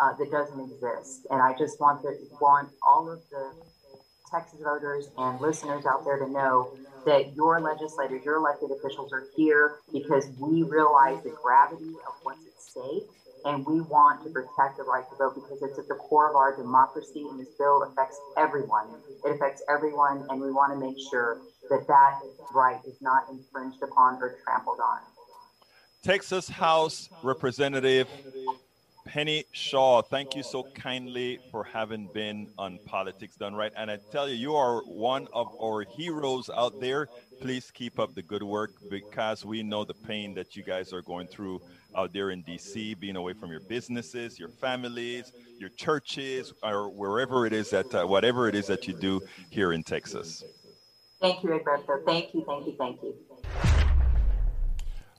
[0.00, 1.26] uh, that doesn't exist.
[1.30, 3.52] And I just want to want all of the
[4.30, 6.72] Texas voters and listeners out there to know
[7.06, 12.46] that your legislators, your elected officials are here because we realize the gravity of what's
[12.46, 13.08] at stake.
[13.44, 16.36] And we want to protect the right to vote because it's at the core of
[16.36, 18.86] our democracy, and this bill affects everyone.
[19.22, 22.20] It affects everyone, and we want to make sure that that
[22.54, 25.00] right is not infringed upon or trampled on.
[26.02, 28.08] Texas House Representative
[29.14, 33.70] Penny Shaw, thank you so kindly for having been on Politics Done Right.
[33.76, 37.06] And I tell you, you are one of our heroes out there.
[37.40, 41.00] Please keep up the good work because we know the pain that you guys are
[41.00, 41.62] going through
[41.94, 47.46] out there in DC, being away from your businesses, your families, your churches, or wherever
[47.46, 50.42] it is that, uh, whatever it is that you do here in Texas.
[51.20, 52.04] Thank you, Egberto.
[52.04, 53.93] Thank you, thank you, thank you.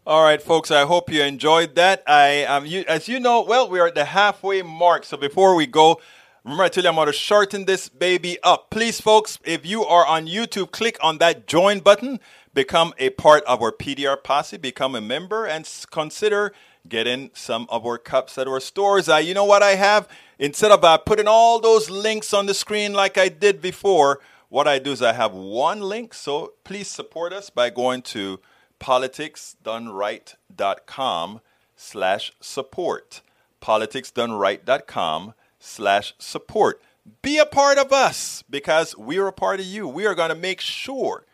[0.07, 0.69] All right, folks.
[0.69, 2.03] I hope you enjoyed that.
[2.05, 5.03] I um, you, as you know, well, we are at the halfway mark.
[5.03, 5.99] So before we go,
[6.43, 8.69] remember I tell you I'm going to shorten this baby up.
[8.69, 12.19] Please, folks, if you are on YouTube, click on that join button,
[12.53, 16.53] become a part of our PDR posse, become a member, and consider
[16.87, 19.09] getting some of our cups at our stores.
[19.09, 20.07] Uh, you know what I have?
[20.37, 24.67] Instead of uh, putting all those links on the screen like I did before, what
[24.67, 26.13] I do is I have one link.
[26.13, 28.39] So please support us by going to
[28.79, 31.41] politicsdoneright.com
[31.75, 33.21] slash support.
[33.61, 36.81] politicsdoneright.com slash support.
[37.21, 39.87] Be a part of us because we're a part of you.
[39.87, 41.25] We are going to make sure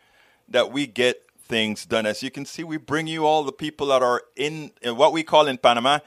[0.48, 2.06] that we get things done.
[2.06, 5.12] As you can see, we bring you all the people that are in, in what
[5.12, 5.98] we call in Panama,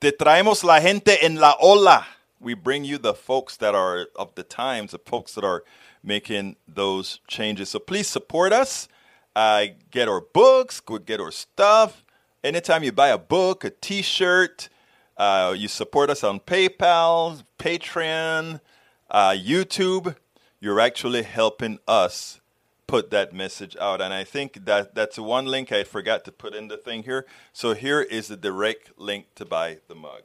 [0.00, 2.06] te traemos la gente en la ola.
[2.40, 5.64] We bring you the folks that are of the times, the folks that are
[6.02, 7.70] making those changes.
[7.70, 8.88] So please support us.
[9.36, 12.02] Uh, get our books, get our stuff.
[12.42, 14.70] Anytime you buy a book, a T-shirt,
[15.18, 18.62] uh, you support us on PayPal, Patreon,
[19.10, 20.16] uh, YouTube.
[20.58, 22.40] You're actually helping us
[22.86, 24.00] put that message out.
[24.00, 27.26] And I think that that's one link I forgot to put in the thing here.
[27.52, 30.22] So here is the direct link to buy the mug.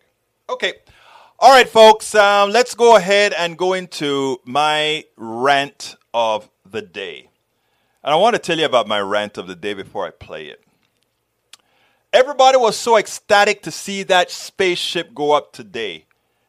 [0.50, 0.76] Okay.
[1.38, 2.16] All right, folks.
[2.16, 7.31] Um, let's go ahead and go into my rant of the day.
[8.04, 10.48] And I want to tell you about my rant of the day before I play
[10.48, 10.64] it.
[12.12, 16.06] Everybody was so ecstatic to see that spaceship go up today.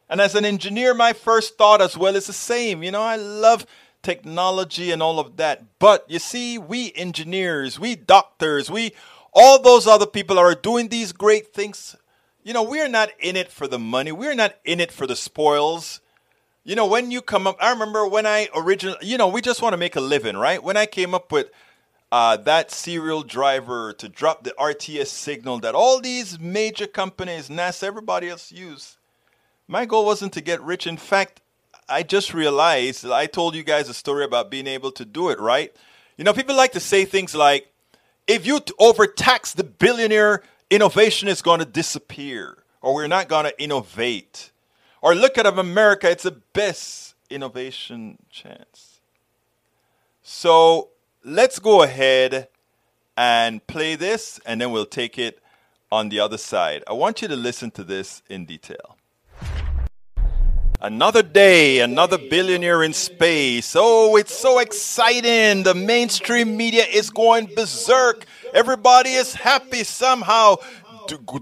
[0.09, 2.83] And as an engineer, my first thought as well is the same.
[2.83, 3.65] You know, I love
[4.01, 5.79] technology and all of that.
[5.79, 8.93] But you see, we engineers, we doctors, we
[9.31, 11.95] all those other people are doing these great things.
[12.43, 14.11] You know, we're not in it for the money.
[14.11, 16.01] We're not in it for the spoils.
[16.65, 19.61] You know, when you come up, I remember when I originally, you know, we just
[19.61, 20.63] want to make a living, right?
[20.63, 21.49] When I came up with
[22.09, 27.83] uh, that serial driver to drop the RTS signal that all these major companies, NASA,
[27.83, 28.97] everybody else use,
[29.67, 30.87] my goal wasn't to get rich.
[30.87, 31.41] In fact,
[31.89, 35.41] I just realized I told you guys a story about being able to do it,
[35.41, 35.75] right?
[36.15, 37.73] You know, people like to say things like,
[38.25, 43.61] if you overtax the billionaire, innovation is going to disappear, or we're not going to
[43.61, 44.51] innovate.
[45.03, 49.01] Or look at America, it's the best innovation chance.
[50.21, 50.91] So
[51.25, 52.47] let's go ahead
[53.17, 55.39] and play this, and then we'll take it
[55.91, 56.85] on the other side.
[56.87, 58.95] I want you to listen to this in detail.
[60.79, 63.75] Another day, another billionaire in space.
[63.77, 65.63] Oh, it's so exciting.
[65.63, 68.25] The mainstream media is going berserk.
[68.53, 70.57] Everybody is happy somehow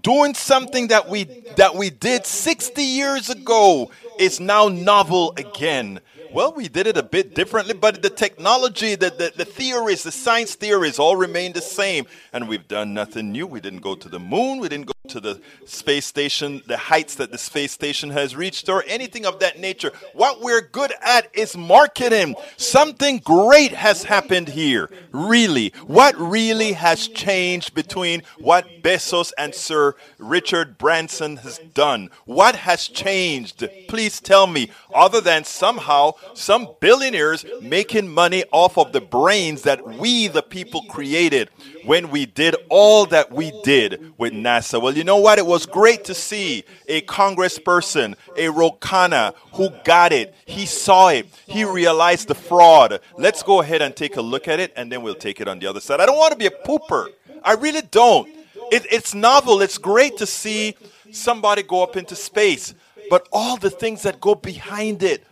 [0.02, 6.00] doing something that we that we did 60 years ago is now novel again.
[6.34, 10.13] Well, we did it a bit differently, but the technology, the, the, the theories, the
[10.13, 12.06] science theories all remain the same.
[12.32, 13.45] And we've done nothing new.
[13.45, 14.60] We didn't go to the moon.
[14.60, 18.67] We didn't go to the space station, the heights that the space station has reached,
[18.69, 19.91] or anything of that nature.
[20.13, 22.36] What we're good at is marketing.
[22.58, 24.89] Something great has happened here.
[25.12, 25.74] Really.
[25.86, 32.10] What really has changed between what Bezos and Sir Richard Branson has done?
[32.26, 33.67] What has changed?
[33.88, 39.86] Please tell me, other than somehow some billionaires making money off of the brains that
[39.86, 41.50] we, the people, created
[41.86, 44.82] when we did all that we did with NASA.
[44.82, 45.40] Well, you know what?
[45.40, 50.36] It was great to see a congressperson, a Ro Khanna, who got it.
[50.46, 51.26] He saw it.
[51.48, 53.00] He realized the fraud.
[53.18, 55.58] Let's go ahead and take a look at it, and then we'll take it on
[55.58, 56.02] the other side.
[56.02, 57.08] I don't want to be a pooper.
[57.44, 58.30] I really don't.
[58.72, 59.64] It, it's novel.
[59.64, 60.76] It's great to see
[61.12, 62.76] somebody go up into space,
[63.10, 65.26] but all the things that go behind it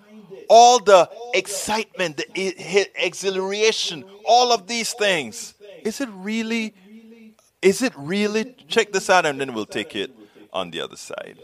[0.51, 5.53] all the excitement, the exhilaration, all of these things.
[5.83, 6.73] Is it really?
[7.61, 8.55] Is it really?
[8.69, 10.11] Check this out, and then we'll take it
[10.53, 11.39] on the other side.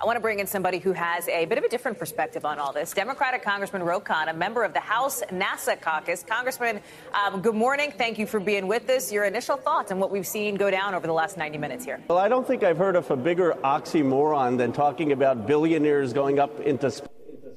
[0.00, 2.58] I want to bring in somebody who has a bit of a different perspective on
[2.58, 2.94] all this.
[2.94, 6.24] Democratic Congressman Ro Khanna, member of the House NASA caucus.
[6.26, 6.80] Congressman,
[7.12, 7.92] um, good morning.
[7.92, 9.12] Thank you for being with us.
[9.12, 12.02] Your initial thoughts on what we've seen go down over the last 90 minutes here.
[12.08, 16.38] Well, I don't think I've heard of a bigger oxymoron than talking about billionaires going
[16.38, 17.08] up into space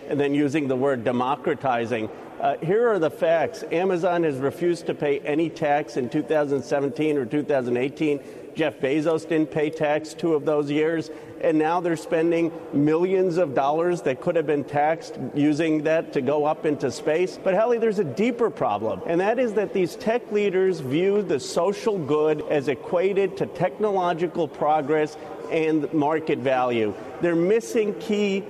[0.10, 2.10] and then using the word democratizing.
[2.40, 3.64] Uh, here are the facts.
[3.72, 8.20] Amazon has refused to pay any tax in 2017 or 2018.
[8.54, 13.54] Jeff Bezos didn't pay tax two of those years, and now they're spending millions of
[13.54, 17.40] dollars that could have been taxed using that to go up into space.
[17.44, 21.40] But Hallie, there's a deeper problem, and that is that these tech leaders view the
[21.40, 25.18] social good as equated to technological progress
[25.52, 26.94] and market value.
[27.22, 28.44] They're missing key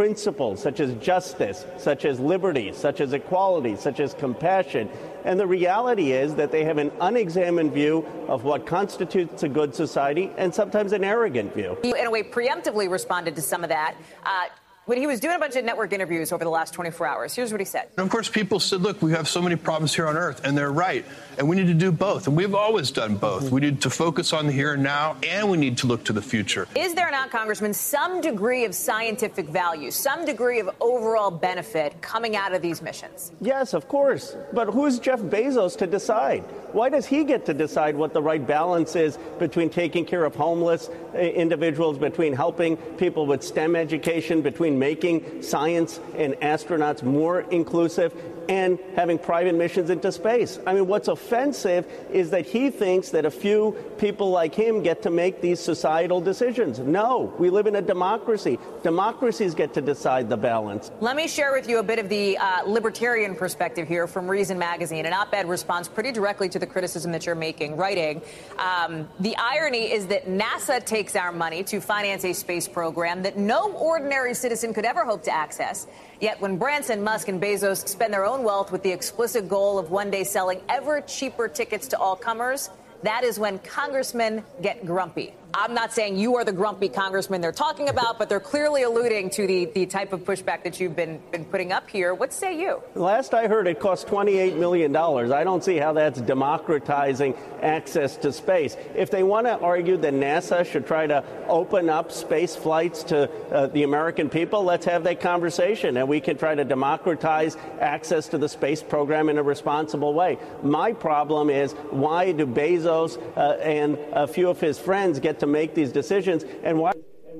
[0.00, 4.88] principles such as justice, such as liberty, such as equality, such as compassion.
[5.26, 9.74] And the reality is that they have an unexamined view of what constitutes a good
[9.74, 11.76] society and sometimes an arrogant view.
[11.84, 13.94] You, in a way, preemptively responded to some of that.
[14.24, 14.46] Uh,
[14.86, 17.34] when he was doing a bunch of network interviews over the last 24 hours.
[17.34, 17.88] Here's what he said.
[17.98, 20.56] And of course, people said, look, we have so many problems here on Earth, and
[20.56, 21.04] they're right.
[21.40, 22.26] And we need to do both.
[22.26, 23.50] And we've always done both.
[23.50, 26.12] We need to focus on the here and now, and we need to look to
[26.12, 26.68] the future.
[26.76, 32.36] Is there not, Congressman, some degree of scientific value, some degree of overall benefit coming
[32.36, 33.32] out of these missions?
[33.40, 34.36] Yes, of course.
[34.52, 36.40] But who's Jeff Bezos to decide?
[36.72, 40.34] Why does he get to decide what the right balance is between taking care of
[40.34, 47.40] homeless uh, individuals, between helping people with STEM education, between making science and astronauts more
[47.50, 48.12] inclusive
[48.50, 50.58] and having private missions into space.
[50.66, 55.02] I mean, what's offensive is that he thinks that a few people like him get
[55.02, 56.80] to make these societal decisions.
[56.80, 58.58] No, we live in a democracy.
[58.82, 60.90] Democracies get to decide the balance.
[61.00, 64.58] Let me share with you a bit of the uh, libertarian perspective here from Reason
[64.58, 65.06] Magazine.
[65.06, 68.20] An op ed responds pretty directly to the criticism that you're making, writing
[68.58, 73.36] um, The irony is that NASA takes our money to finance a space program that
[73.36, 75.86] no ordinary citizen could ever hope to access.
[76.20, 79.90] Yet when Branson, Musk, and Bezos spend their own wealth with the explicit goal of
[79.90, 82.68] one day selling ever cheaper tickets to all comers,
[83.02, 85.34] that is when congressmen get grumpy.
[85.52, 89.30] I'm not saying you are the grumpy congressman they're talking about, but they're clearly alluding
[89.30, 92.14] to the, the type of pushback that you've been, been putting up here.
[92.14, 92.82] What say you?
[92.94, 94.94] Last I heard, it cost $28 million.
[94.94, 98.76] I don't see how that's democratizing access to space.
[98.94, 103.30] If they want to argue that NASA should try to open up space flights to
[103.50, 108.28] uh, the American people, let's have that conversation and we can try to democratize access
[108.28, 110.38] to the space program in a responsible way.
[110.62, 115.46] My problem is why do Bezos uh, and a few of his friends get to
[115.46, 116.92] make these decisions and why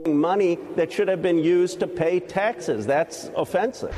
[0.07, 2.87] money that should have been used to pay taxes?
[2.87, 3.95] That's offensive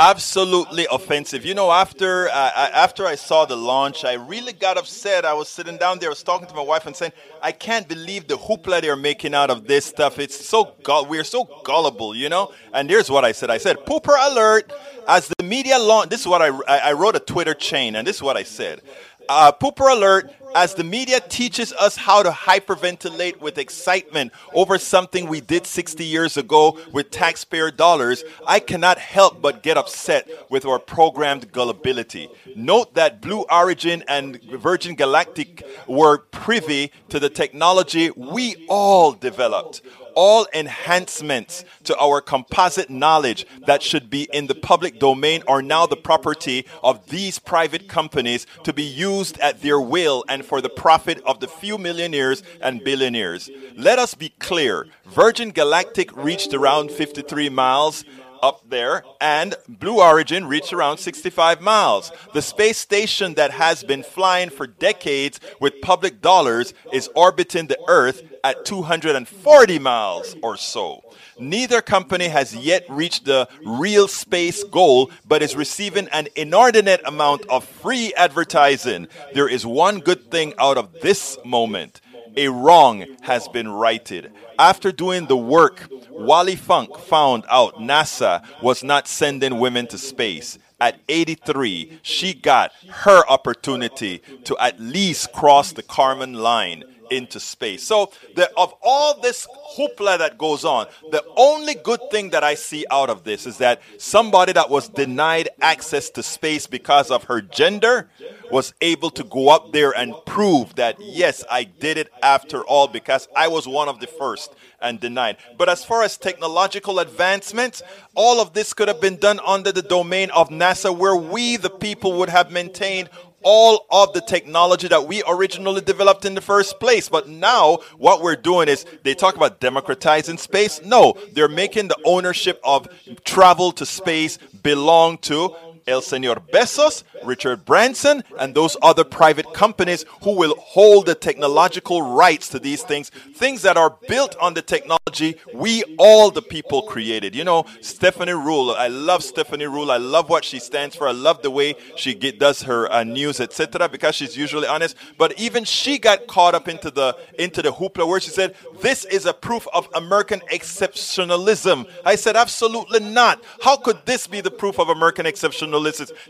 [0.00, 1.44] absolutely offensive.
[1.44, 5.24] You know, after uh, after I saw the launch, I really got upset.
[5.24, 7.12] I was sitting down there, I was talking to my wife and saying,
[7.42, 10.18] "I can't believe the hoopla they're making out of this stuff.
[10.18, 10.74] It's so
[11.08, 14.72] we're so gullible, you know." And here's what I said: I said, "Pooper alert!"
[15.06, 16.48] As the media launch, this is what I
[16.90, 18.80] I wrote a Twitter chain, and this is what I said.
[19.28, 25.28] Uh, pooper alert as the media teaches us how to hyperventilate with excitement over something
[25.28, 30.64] we did 60 years ago with taxpayer dollars, I cannot help but get upset with
[30.64, 32.28] our programmed gullibility.
[32.56, 39.82] Note that Blue Origin and Virgin Galactic were privy to the technology we all developed
[40.14, 45.86] all enhancements to our composite knowledge that should be in the public domain are now
[45.86, 50.68] the property of these private companies to be used at their will and for the
[50.68, 53.50] profit of the few millionaires and billionaires.
[53.76, 58.04] Let us be clear Virgin Galactic reached around 53 miles
[58.42, 62.10] up there, and Blue Origin reached around 65 miles.
[62.32, 67.78] The space station that has been flying for decades with public dollars is orbiting the
[67.88, 71.02] Earth at 240 miles or so.
[71.40, 77.46] Neither company has yet reached the real space goal, but is receiving an inordinate amount
[77.46, 79.08] of free advertising.
[79.34, 82.00] There is one good thing out of this moment
[82.36, 84.32] a wrong has been righted.
[84.58, 90.58] After doing the work, Wally Funk found out NASA was not sending women to space.
[90.80, 97.82] At 83, she got her opportunity to at least cross the Kármán line into space.
[97.82, 99.46] So, the, of all this
[99.76, 103.58] hoopla that goes on, the only good thing that I see out of this is
[103.58, 108.08] that somebody that was denied access to space because of her gender
[108.50, 112.88] was able to go up there and prove that, yes, I did it after all
[112.88, 115.36] because I was one of the first and denied.
[115.58, 117.82] But as far as technological advancements,
[118.14, 121.70] all of this could have been done under the domain of NASA, where we, the
[121.70, 123.10] people, would have maintained
[123.42, 127.08] all of the technology that we originally developed in the first place.
[127.08, 130.80] But now what we're doing is they talk about democratizing space.
[130.82, 132.88] No, they're making the ownership of
[133.24, 135.54] travel to space belong to
[135.86, 142.02] El Senor Bezos, Richard Branson, and those other private companies who will hold the technological
[142.02, 146.82] rights to these things, things that are built on the technology we all the people
[146.82, 147.34] created.
[147.34, 149.90] You know, Stephanie Ruhle, I love Stephanie Ruhle.
[149.90, 151.08] I love what she stands for.
[151.08, 154.96] I love the way she get, does her uh, news, etc., because she's usually honest.
[155.18, 159.04] But even she got caught up into the into the hoopla where she said, "This
[159.06, 163.42] is a proof of American exceptionalism." I said, "Absolutely not.
[163.62, 165.69] How could this be the proof of American exceptionalism?"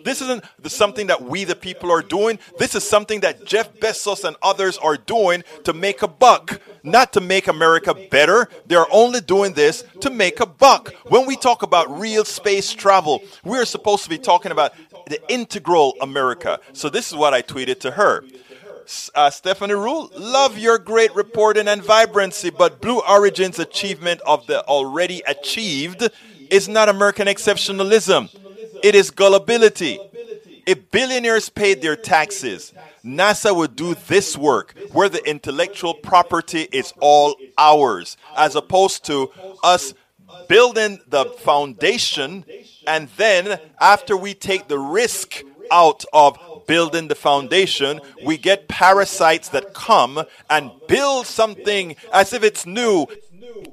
[0.05, 2.39] This isn't something that we, the people, are doing.
[2.59, 7.13] This is something that Jeff Bezos and others are doing to make a buck, not
[7.15, 8.49] to make America better.
[8.67, 10.93] They're only doing this to make a buck.
[11.09, 14.75] When we talk about real space travel, we're supposed to be talking about
[15.07, 16.61] the integral America.
[16.73, 18.25] So this is what I tweeted to her.
[19.15, 24.65] Uh, Stephanie Ruhle, love your great reporting and vibrancy, but Blue Origin's achievement of the
[24.65, 26.09] already achieved
[26.51, 28.29] is not American exceptionalism.
[28.83, 29.99] It is gullibility.
[30.67, 32.73] If billionaires paid their taxes,
[33.05, 39.31] NASA would do this work where the intellectual property is all ours, as opposed to
[39.65, 39.95] us
[40.49, 42.45] building the foundation
[42.87, 49.49] and then after we take the risk out of building the foundation, we get parasites
[49.51, 53.07] that come and build something as if it's new.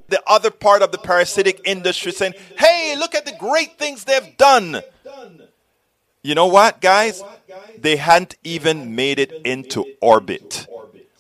[0.09, 4.37] The other part of the parasitic industry saying, hey, look at the great things they've
[4.37, 4.81] done.
[6.27, 7.23] You know what, guys?
[7.77, 10.67] They hadn't even made it into orbit.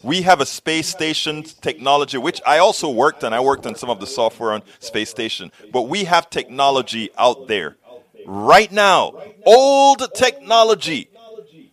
[0.03, 3.31] We have a space station technology, which I also worked on.
[3.31, 5.53] I worked on some of the software on space station.
[5.71, 7.77] But we have technology out there
[8.25, 9.13] right now,
[9.45, 11.09] old technology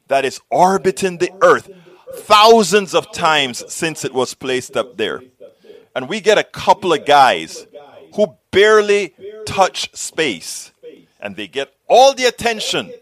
[0.06, 1.68] that is orbiting the Earth
[2.14, 5.24] thousands of times since it was placed up there.
[5.96, 7.66] And we get a couple of guys
[8.14, 9.12] who barely
[9.44, 10.70] touch space,
[11.18, 12.92] and they get all the attention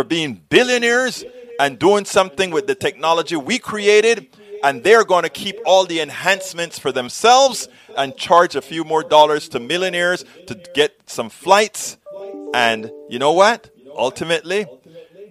[0.00, 1.26] for being billionaires
[1.58, 4.28] and doing something with the technology we created,
[4.64, 9.02] and they're going to keep all the enhancements for themselves and charge a few more
[9.02, 11.98] dollars to millionaires to get some flights.
[12.54, 13.68] And you know what?
[13.94, 14.64] Ultimately,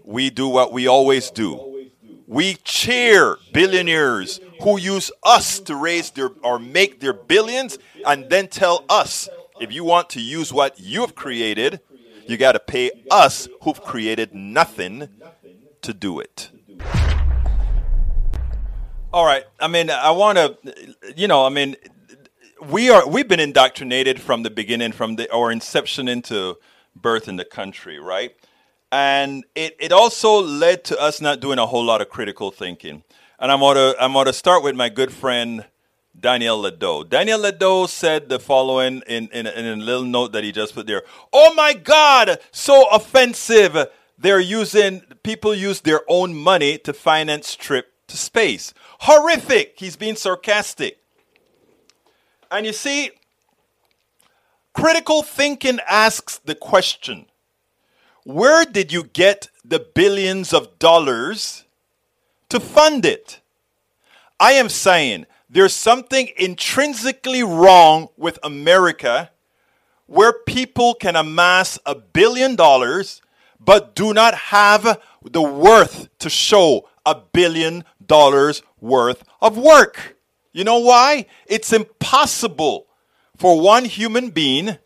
[0.03, 1.89] we do what we always do.
[2.27, 8.47] We cheer billionaires who use us to raise their or make their billions and then
[8.49, 11.81] tell us if you want to use what you've created,
[12.29, 15.09] you got to pay us who've created nothing
[15.81, 16.51] to do it.
[19.11, 19.43] All right.
[19.59, 20.57] I mean, I want to,
[21.15, 21.75] you know, I mean,
[22.69, 26.57] we are we've been indoctrinated from the beginning, from the our inception into
[26.95, 28.35] birth in the country, right?
[28.91, 33.03] And it, it also led to us not doing a whole lot of critical thinking.
[33.39, 35.65] And I'm gonna I'm gonna start with my good friend
[36.19, 37.07] Daniel Ledo.
[37.07, 40.87] Daniel Ledo said the following in, in, in a little note that he just put
[40.87, 41.03] there.
[41.31, 43.77] Oh my God, so offensive.
[44.17, 48.73] They're using people use their own money to finance trip to space.
[49.01, 49.75] Horrific.
[49.77, 50.97] He's being sarcastic.
[52.51, 53.11] And you see,
[54.73, 57.27] critical thinking asks the question
[58.23, 61.63] where did you get the billions of dollars
[62.49, 63.39] to fund it?
[64.39, 69.31] I am saying there's something intrinsically wrong with America
[70.05, 73.21] where people can amass a billion dollars
[73.59, 80.15] but do not have the worth to show a billion dollars worth of work.
[80.53, 81.25] You know why?
[81.45, 82.87] It's impossible
[83.37, 84.77] for one human being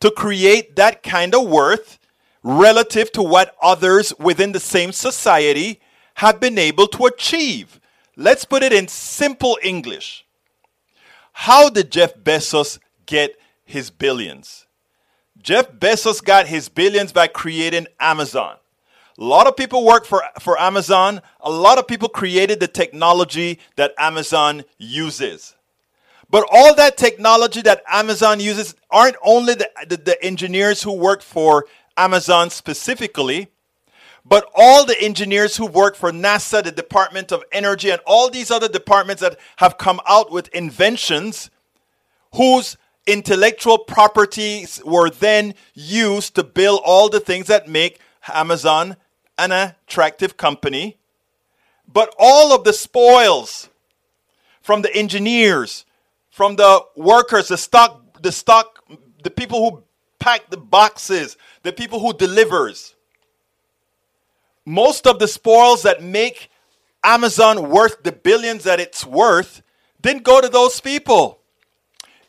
[0.00, 1.98] to create that kind of worth
[2.42, 5.80] relative to what others within the same society
[6.16, 7.80] have been able to achieve.
[8.16, 10.24] Let's put it in simple English.
[11.32, 14.66] How did Jeff Bezos get his billions?
[15.42, 18.56] Jeff Bezos got his billions by creating Amazon.
[19.18, 21.20] A lot of people work for, for Amazon.
[21.40, 25.54] A lot of people created the technology that Amazon uses.
[26.30, 31.22] But all that technology that Amazon uses aren't only the, the, the engineers who work
[31.22, 33.48] for Amazon specifically,
[34.24, 38.50] but all the engineers who work for NASA, the Department of Energy, and all these
[38.50, 41.50] other departments that have come out with inventions
[42.34, 48.00] whose intellectual properties were then used to build all the things that make
[48.32, 48.96] Amazon
[49.36, 50.96] an attractive company.
[51.86, 53.68] But all of the spoils
[54.62, 55.84] from the engineers,
[56.30, 58.82] from the workers, the stock, the stock,
[59.22, 59.84] the people who
[60.18, 62.93] pack the boxes, the people who delivers.
[64.66, 66.50] Most of the spoils that make
[67.02, 69.62] Amazon worth the billions that it's worth
[70.00, 71.40] didn't go to those people.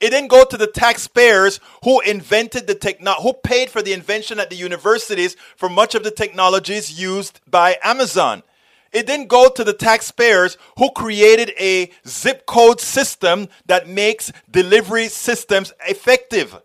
[0.01, 4.39] It didn't go to the taxpayers who invented the techno who paid for the invention
[4.39, 8.43] at the universities for much of the technologies used by Amazon.
[8.91, 15.07] It didn't go to the taxpayers who created a zip code system that makes delivery
[15.07, 16.61] systems effective.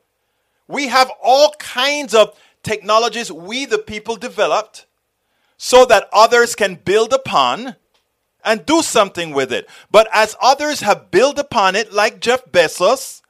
[0.68, 4.86] We have all kinds of technologies we, the people, developed
[5.62, 7.76] so that others can build upon
[8.42, 9.68] and do something with it.
[9.90, 13.20] But as others have built upon it, like Jeff Bezos,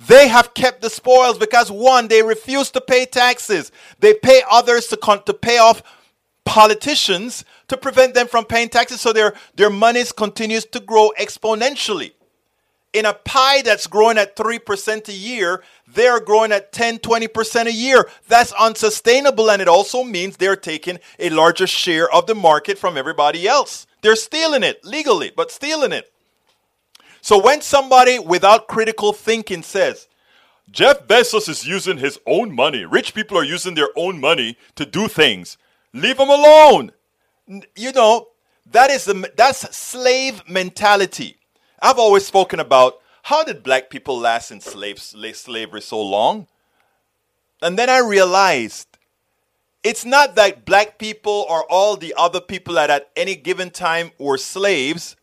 [0.00, 3.70] they have kept the spoils because one, they refuse to pay taxes.
[4.00, 5.82] They pay others to, con- to pay off
[6.46, 12.12] politicians to prevent them from paying taxes so their, their monies continues to grow exponentially
[12.92, 17.72] in a pie that's growing at 3% a year, they're growing at 10, 20% a
[17.72, 18.08] year.
[18.28, 19.50] That's unsustainable.
[19.50, 23.86] And it also means they're taking a larger share of the market from everybody else.
[24.00, 26.12] They're stealing it legally, but stealing it.
[27.20, 30.06] So when somebody without critical thinking says,
[30.70, 34.86] Jeff Bezos is using his own money, rich people are using their own money to
[34.86, 35.58] do things,
[35.92, 36.92] leave them alone.
[37.76, 38.28] You know,
[38.70, 41.38] that is the, that's slave mentality.
[41.80, 46.46] I've always spoken about how did black people last in slave, slavery so long?
[47.60, 48.88] And then I realized
[49.82, 54.10] it's not that black people or all the other people that at any given time
[54.18, 55.16] were slaves,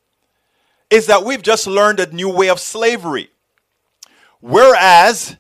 [0.90, 3.30] is that we've just learned a new way of slavery.
[4.42, 5.38] Whereas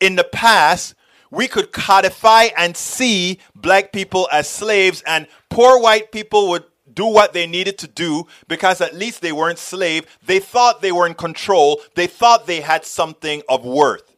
[0.00, 0.94] in the past,
[1.30, 6.64] we could codify and see black people as slaves, and poor white people would
[6.96, 10.18] do what they needed to do because at least they weren't slave.
[10.26, 11.80] They thought they were in control.
[11.94, 14.16] They thought they had something of worth,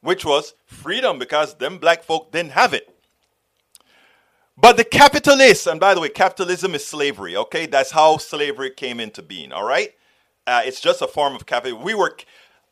[0.00, 2.88] which was freedom because them black folk didn't have it.
[4.56, 7.66] But the capitalists, and by the way, capitalism is slavery, okay?
[7.66, 9.94] That's how slavery came into being, all right?
[10.46, 11.78] Uh, it's just a form of capital.
[11.78, 12.16] We were,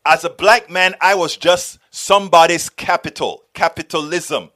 [0.04, 4.50] as a black man, I was just somebody's capital, capitalism.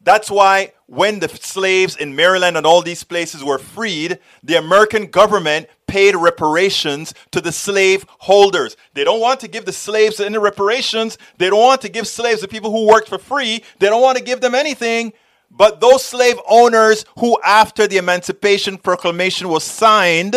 [0.00, 5.06] That's why when the slaves in Maryland and all these places were freed, the American
[5.06, 8.76] government paid reparations to the slave holders.
[8.94, 11.16] They don't want to give the slaves any reparations.
[11.38, 13.62] They don't want to give slaves the people who worked for free.
[13.78, 15.12] They don't want to give them anything.
[15.48, 20.34] But those slave owners who, after the Emancipation Proclamation was signed,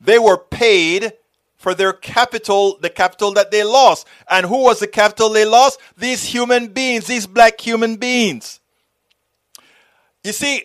[0.00, 1.12] they were paid
[1.58, 4.06] for their capital, the capital that they lost.
[4.30, 5.78] And who was the capital they lost?
[5.98, 8.59] These human beings, these black human beings.
[10.24, 10.64] You see,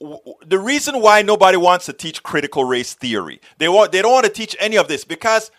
[0.00, 4.26] the reason why nobody wants to teach critical race theory, they want they don't want
[4.26, 5.50] to teach any of this because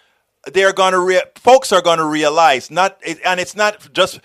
[0.54, 4.20] they're going to folks are going to realize not and it's not just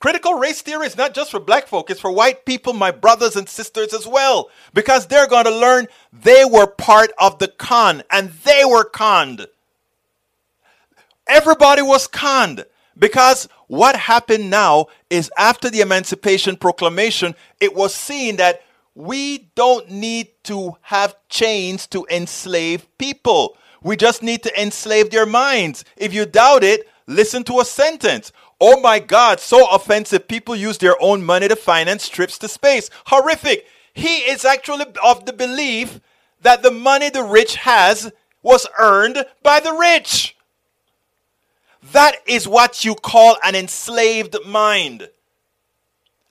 [0.00, 3.36] critical race theory is not just for black folk it's for white people my brothers
[3.36, 8.02] and sisters as well because they're going to learn they were part of the con
[8.10, 9.46] and they were conned.
[11.28, 12.64] Everybody was conned
[12.98, 18.62] because what happened now is after the Emancipation Proclamation, it was seen that
[18.94, 23.56] we don't need to have chains to enslave people.
[23.82, 25.84] We just need to enslave their minds.
[25.96, 28.32] If you doubt it, listen to a sentence.
[28.60, 30.26] Oh my God, so offensive.
[30.26, 32.90] People use their own money to finance trips to space.
[33.06, 33.66] Horrific.
[33.94, 36.00] He is actually of the belief
[36.42, 38.10] that the money the rich has
[38.42, 40.36] was earned by the rich.
[41.92, 45.08] That is what you call an enslaved mind.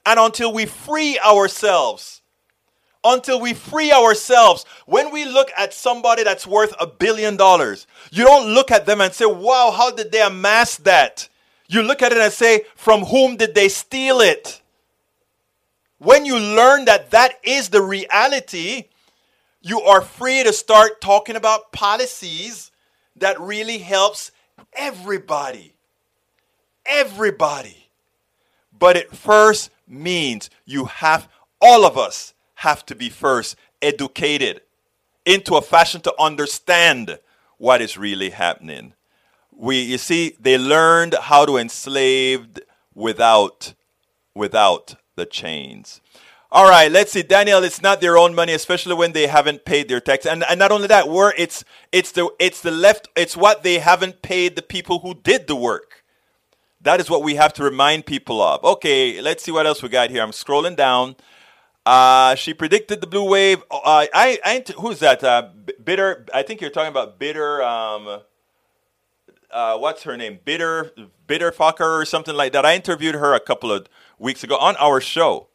[0.05, 2.21] And until we free ourselves,
[3.03, 8.23] until we free ourselves, when we look at somebody that's worth a billion dollars, you
[8.23, 11.29] don't look at them and say, wow, how did they amass that?
[11.67, 14.61] You look at it and say, from whom did they steal it?
[15.99, 18.85] When you learn that that is the reality,
[19.61, 22.71] you are free to start talking about policies
[23.15, 24.31] that really helps
[24.77, 25.73] everybody.
[26.85, 27.89] Everybody.
[28.77, 31.27] But it first means you have,
[31.61, 34.61] all of us have to be first educated
[35.25, 37.19] into a fashion to understand
[37.57, 38.93] what is really happening.
[39.51, 42.47] We, you see, they learned how to enslave
[42.93, 43.73] without,
[44.35, 45.99] without the chains.
[46.49, 47.23] All right, let's see.
[47.23, 50.25] Daniel, it's not their own money, especially when they haven't paid their tax.
[50.25, 53.79] And, and not only that, where it's it's the it's the left it's what they
[53.79, 56.05] haven't paid the people who did the work.
[56.79, 58.63] That is what we have to remind people of.
[58.63, 60.23] Okay, let's see what else we got here.
[60.23, 61.17] I'm scrolling down.
[61.85, 63.61] Uh, she predicted the blue wave.
[63.69, 65.23] Uh, I, I who's that?
[65.25, 65.49] Uh,
[65.83, 66.25] bitter.
[66.33, 67.61] I think you're talking about bitter.
[67.61, 68.21] Um,
[69.51, 70.39] uh, what's her name?
[70.45, 70.91] Bitter,
[71.25, 72.65] bitter fucker or something like that.
[72.65, 73.87] I interviewed her a couple of
[74.17, 75.46] weeks ago on our show.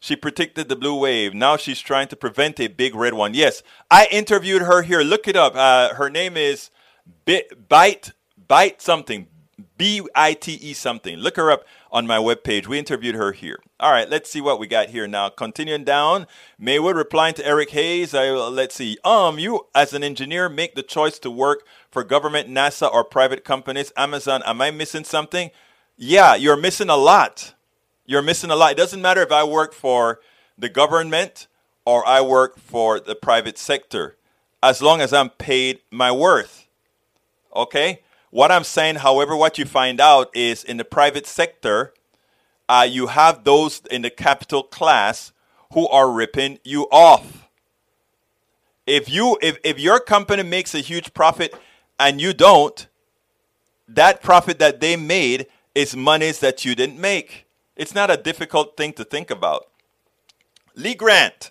[0.00, 1.34] She predicted the blue wave.
[1.34, 3.34] Now she's trying to prevent a big red one.
[3.34, 5.02] Yes, I interviewed her here.
[5.02, 5.54] Look it up.
[5.54, 6.70] Uh, her name is
[7.26, 8.12] Bit Bite
[8.48, 9.28] Bite something.
[9.76, 11.16] B I T E something.
[11.18, 12.66] Look her up on my webpage.
[12.66, 13.58] We interviewed her here.
[13.78, 15.28] All right, let's see what we got here now.
[15.28, 16.26] Continuing down,
[16.58, 18.14] Maywood replying to Eric Hayes.
[18.14, 18.98] I, let's see.
[19.04, 23.44] Um, you as an engineer make the choice to work for government, NASA, or private
[23.44, 23.92] companies.
[23.96, 24.42] Amazon.
[24.44, 25.50] Am I missing something?
[25.96, 27.54] Yeah, you're missing a lot
[28.10, 28.72] you're missing a lot.
[28.72, 30.18] It doesn't matter if I work for
[30.58, 31.46] the government
[31.84, 34.16] or I work for the private sector,
[34.60, 36.66] as long as I'm paid my worth.
[37.54, 38.02] Okay?
[38.30, 41.94] What I'm saying, however, what you find out is in the private sector,
[42.68, 45.32] uh, you have those in the capital class
[45.72, 47.48] who are ripping you off.
[48.88, 51.54] If you if, if your company makes a huge profit
[51.96, 52.88] and you don't,
[53.86, 55.46] that profit that they made
[55.76, 57.46] is monies that you didn't make.
[57.80, 59.66] It's not a difficult thing to think about.
[60.74, 61.50] Lee Grant.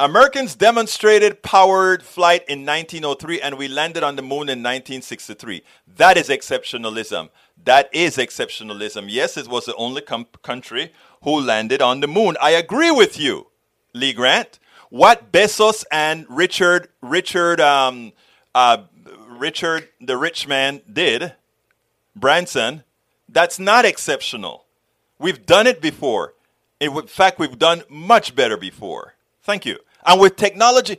[0.00, 5.62] Americans demonstrated powered flight in 1903 and we landed on the moon in 1963.
[5.86, 7.28] That is exceptionalism.
[7.62, 9.08] That is exceptionalism.
[9.10, 10.94] Yes, it was the only com- country
[11.24, 12.38] who landed on the moon.
[12.40, 13.48] I agree with you,
[13.92, 14.58] Lee Grant.
[14.88, 18.14] What Bezos and Richard, Richard, um,
[18.54, 18.84] uh,
[19.28, 21.34] Richard, the rich man, did,
[22.16, 22.82] Branson,
[23.28, 24.64] that's not exceptional.
[25.20, 26.32] We've done it before.
[26.80, 29.14] In fact, we've done much better before.
[29.42, 29.78] Thank you.
[30.04, 30.98] And with technology,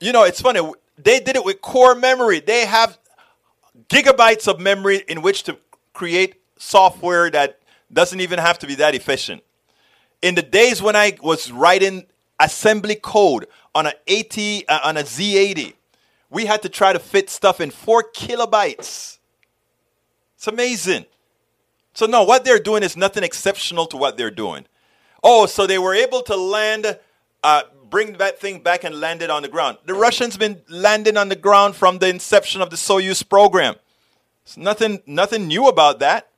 [0.00, 0.60] you know, it's funny.
[0.98, 2.40] They did it with core memory.
[2.40, 2.98] They have
[3.88, 5.56] gigabytes of memory in which to
[5.94, 7.58] create software that
[7.90, 9.42] doesn't even have to be that efficient.
[10.20, 12.04] In the days when I was writing
[12.38, 14.38] assembly code on an AT
[14.68, 15.72] uh, on a Z80,
[16.28, 19.18] we had to try to fit stuff in four kilobytes.
[20.36, 21.06] It's amazing.
[21.94, 24.66] So, no, what they're doing is nothing exceptional to what they're doing.
[25.22, 26.98] Oh, so they were able to land,
[27.42, 29.78] uh, bring that thing back and land it on the ground.
[29.86, 33.76] The Russians have been landing on the ground from the inception of the Soyuz program.
[34.44, 36.28] It's nothing, nothing new about that.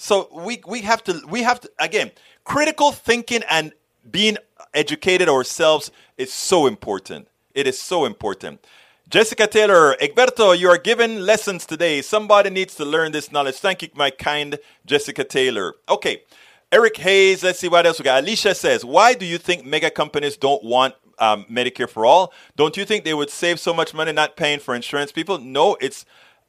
[0.00, 2.10] So we we have to we have to again
[2.44, 3.72] critical thinking and
[4.10, 4.38] being
[4.72, 7.28] educated ourselves is so important.
[7.54, 8.64] It is so important.
[9.10, 12.00] Jessica Taylor, Egberto, you are given lessons today.
[12.00, 13.56] Somebody needs to learn this knowledge.
[13.56, 14.56] Thank you, my kind
[14.86, 15.74] Jessica Taylor.
[15.88, 16.22] Okay.
[16.70, 18.22] Eric Hayes, let's see what else we got.
[18.22, 22.32] Alicia says, Why do you think mega companies don't want um, Medicare for all?
[22.54, 25.38] Don't you think they would save so much money not paying for insurance people?
[25.38, 26.04] No, it's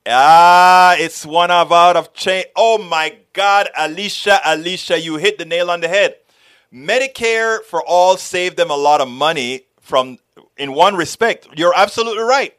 [0.05, 2.43] ah, it's one of out of chain.
[2.55, 6.17] Oh my God, Alicia, Alicia, you hit the nail on the head.
[6.71, 10.17] Medicare for all saved them a lot of money from
[10.55, 11.49] in one respect.
[11.57, 12.53] You're absolutely right.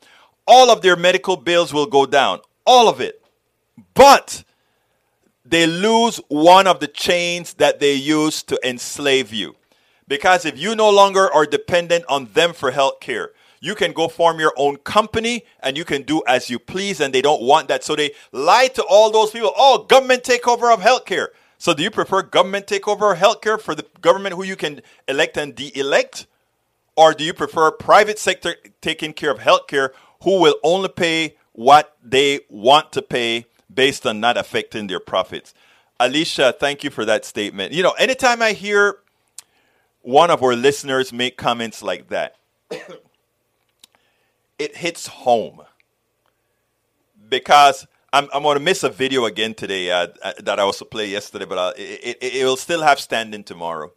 [0.46, 2.40] All of their medical bills will go down.
[2.66, 3.22] All of it.
[3.94, 4.44] But
[5.46, 9.56] they lose one of the chains that they use to enslave you.
[10.06, 13.30] Because if you no longer are dependent on them for health care,
[13.60, 17.14] you can go form your own company and you can do as you please, and
[17.14, 17.82] they don't want that.
[17.82, 21.28] So they lie to all those people oh, government takeover of healthcare.
[21.56, 25.38] So do you prefer government takeover of healthcare for the government who you can elect
[25.38, 26.26] and de elect?
[26.96, 29.90] Or do you prefer private sector taking care of healthcare
[30.22, 35.54] who will only pay what they want to pay based on not affecting their profits?
[35.98, 37.72] Alicia, thank you for that statement.
[37.72, 38.98] You know, anytime I hear
[40.02, 42.36] one of our listeners make comments like that,
[44.58, 45.62] it hits home
[47.28, 50.78] because I'm, I'm going to miss a video again today uh, uh that I was
[50.78, 53.92] to play yesterday, but uh, it, it, it will still have standing tomorrow.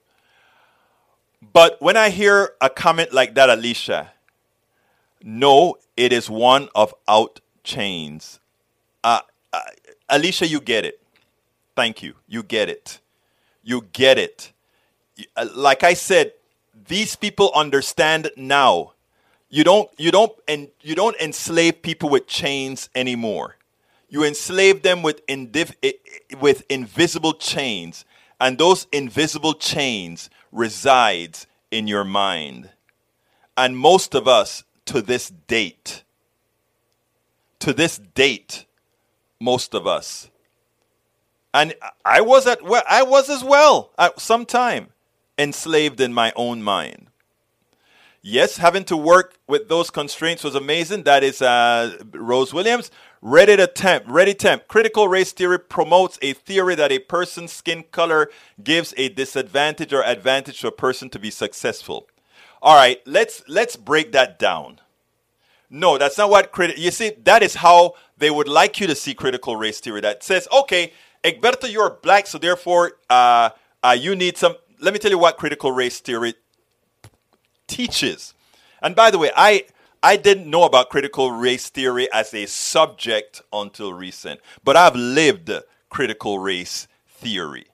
[1.53, 4.11] But when I hear a comment like that, Alicia,
[5.23, 8.39] no, it is one of out chains.
[9.03, 9.21] Uh,
[9.53, 9.61] uh,
[10.09, 11.01] Alicia, you get it.
[11.75, 12.15] Thank you.
[12.27, 12.99] You get it.
[13.63, 14.51] You get it.
[15.35, 16.33] Uh, like I said,
[16.87, 18.93] these people understand now.
[19.49, 23.57] You don't you don't and you don't enslave people with chains anymore.
[24.09, 25.75] You enslave them with indiv-
[26.39, 28.05] with invisible chains,
[28.41, 32.69] and those invisible chains resides in your mind.
[33.57, 36.03] And most of us to this date,
[37.59, 38.65] to this date,
[39.39, 40.29] most of us.
[41.53, 44.89] And I was at well, I was as well at some time
[45.37, 47.07] enslaved in my own mind.
[48.21, 51.03] Yes, having to work with those constraints was amazing.
[51.03, 52.89] That is uh, Rose Williams.
[53.21, 54.67] Ready to tempt, ready tempt.
[54.67, 58.29] Critical race theory promotes a theory that a person's skin color
[58.63, 62.07] gives a disadvantage or advantage to a person to be successful.
[62.61, 64.79] All right, let's let's break that down.
[65.69, 66.81] No, that's not what critical.
[66.81, 70.01] You see, that is how they would like you to see critical race theory.
[70.01, 70.93] That says, okay,
[71.23, 73.49] Egberto, you're black, so therefore, uh,
[73.83, 74.55] uh, you need some.
[74.79, 76.35] Let me tell you what critical race theory
[77.67, 78.33] teaches.
[78.81, 79.65] And by the way, I
[80.05, 85.51] I didn't know about critical race theory as a subject until recent, but I've lived
[85.89, 87.65] critical race theory.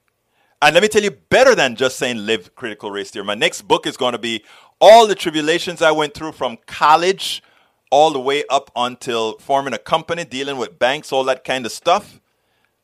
[0.62, 3.26] And let me tell you, better than just saying live critical race theory.
[3.26, 4.46] My next book is going to be
[4.80, 7.44] all the tribulations I went through from college
[7.90, 11.74] all the way up until forming a company, dealing with banks, all that kind of
[11.74, 12.22] stuff.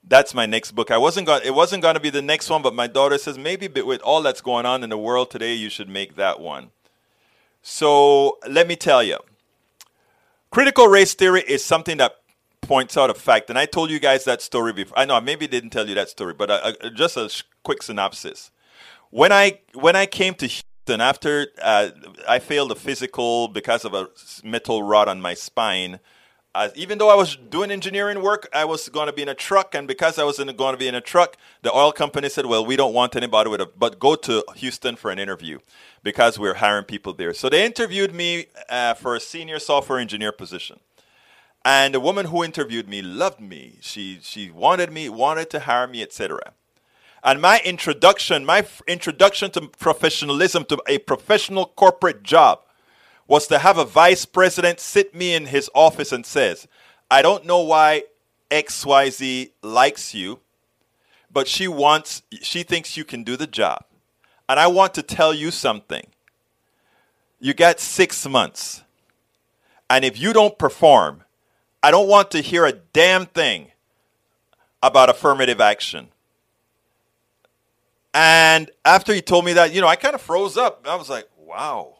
[0.04, 0.91] That's my next book.
[0.91, 1.43] I wasn't going.
[1.45, 4.22] It wasn't going to be the next one, but my daughter says maybe with all
[4.22, 6.72] that's going on in the world today, you should make that one.
[7.62, 9.20] So let me tell you,
[10.52, 12.16] Critical race theory is something that
[12.62, 14.98] points out a fact, and I told you guys that story before.
[14.98, 17.43] I know I maybe didn't tell you that story, but uh, uh, just a sh-
[17.64, 18.52] quick synopsis.
[19.10, 21.89] When I when I came to Houston after uh,
[22.28, 24.08] I failed a physical because of a
[24.43, 26.00] metal rod on my spine,
[26.76, 29.76] even though I was doing engineering work, I was going to be in a truck,
[29.76, 32.66] and because I was going to be in a truck, the oil company said, "Well,
[32.66, 35.60] we don't want anybody with a, but go to Houston for an interview
[36.03, 40.32] because we're hiring people there." So they interviewed me uh, for a senior software engineer
[40.32, 40.80] position,
[41.64, 43.78] and the woman who interviewed me loved me.
[43.82, 46.53] She she wanted me, wanted to hire me, etc.
[47.24, 52.62] And my introduction, my f- introduction to professionalism, to a professional corporate job,
[53.28, 56.67] was to have a vice president sit me in his office and says,
[57.11, 58.03] I don't know why
[58.49, 60.39] XYZ likes you,
[61.32, 63.84] but she wants she thinks you can do the job.
[64.49, 66.07] And I want to tell you something.
[67.39, 68.84] You got 6 months.
[69.89, 71.23] And if you don't perform,
[71.84, 73.71] I don't want to hear a damn thing
[74.82, 76.09] about affirmative action.
[78.13, 80.88] And after he told me that, you know, I kind of froze up.
[80.88, 81.97] I was like, wow.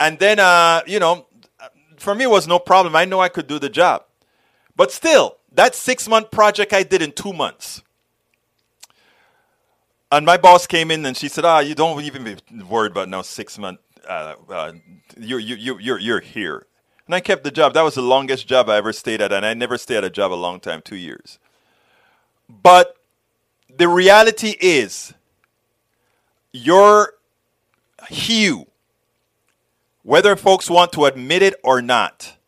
[0.00, 1.26] And then, uh, you know,
[1.96, 2.94] for me, it was no problem.
[2.94, 4.04] I know I could do the job.
[4.76, 7.82] But still, that six month project I did in two months.
[10.10, 13.08] And my boss came in and she said, Ah, you don't even be worried about
[13.08, 13.80] now six month.
[14.08, 14.72] Uh, uh,
[15.18, 16.66] you're, you, you're, you're here.
[17.06, 17.74] And I kept the job.
[17.74, 19.32] That was the longest job I ever stayed at.
[19.32, 21.38] And I never stayed at a job a long time, two years.
[22.48, 22.96] But
[23.68, 25.12] the reality is
[26.52, 27.14] your
[28.08, 28.67] hue,
[30.08, 32.38] whether folks want to admit it or not,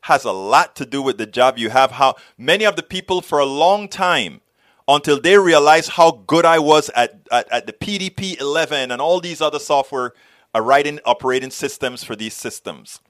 [0.00, 1.90] has a lot to do with the job you have.
[1.90, 4.40] How many of the people for a long time,
[4.88, 9.20] until they realized how good I was at, at, at the PDP 11 and all
[9.20, 10.14] these other software
[10.54, 13.00] uh, writing operating systems for these systems,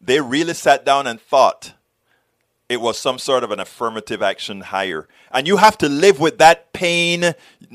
[0.00, 1.74] they really sat down and thought
[2.70, 5.06] it was some sort of an affirmative action hire.
[5.30, 7.34] And you have to live with that pain.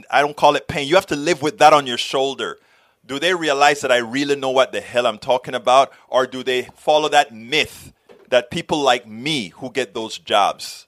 [0.09, 0.87] I don't call it pain.
[0.87, 2.57] You have to live with that on your shoulder
[3.05, 5.91] do they realize that I really know what the hell I'm talking about?
[6.07, 7.93] Or do they follow that myth
[8.29, 10.87] that people like me who get those jobs,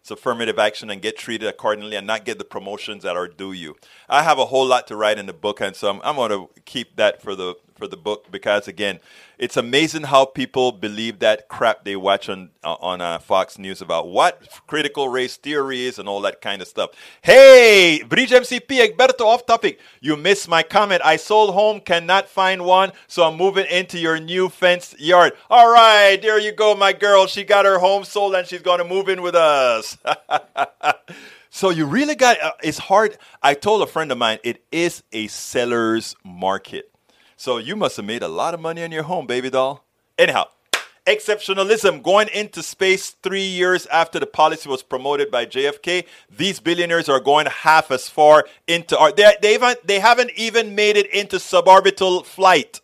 [0.00, 3.52] it's affirmative action and get treated accordingly and not get the promotions that are due
[3.52, 3.76] you?
[4.08, 6.30] I have a whole lot to write in the book, and so I'm, I'm going
[6.30, 8.98] to keep that for the for the book because again,
[9.38, 13.80] it's amazing how people believe that crap they watch on uh, on uh, Fox News
[13.80, 16.90] about what critical race theory is and all that kind of stuff.
[17.22, 19.78] Hey, Bridge MCP, Egberto, off topic.
[20.00, 21.00] You missed my comment.
[21.04, 25.32] I sold home, cannot find one, so I'm moving into your new fenced yard.
[25.48, 27.26] All right, there you go, my girl.
[27.26, 29.96] She got her home sold and she's going to move in with us.
[31.50, 33.16] So you really got uh, it's hard.
[33.42, 36.87] I told a friend of mine it is a seller's market.
[37.38, 39.84] So you must have made a lot of money on your home, baby doll.
[40.18, 40.46] Anyhow,
[41.06, 46.04] exceptionalism going into space three years after the policy was promoted by JFK.
[46.36, 49.12] These billionaires are going half as far into our.
[49.12, 52.80] They, they, haven't, they haven't even made it into suborbital flight.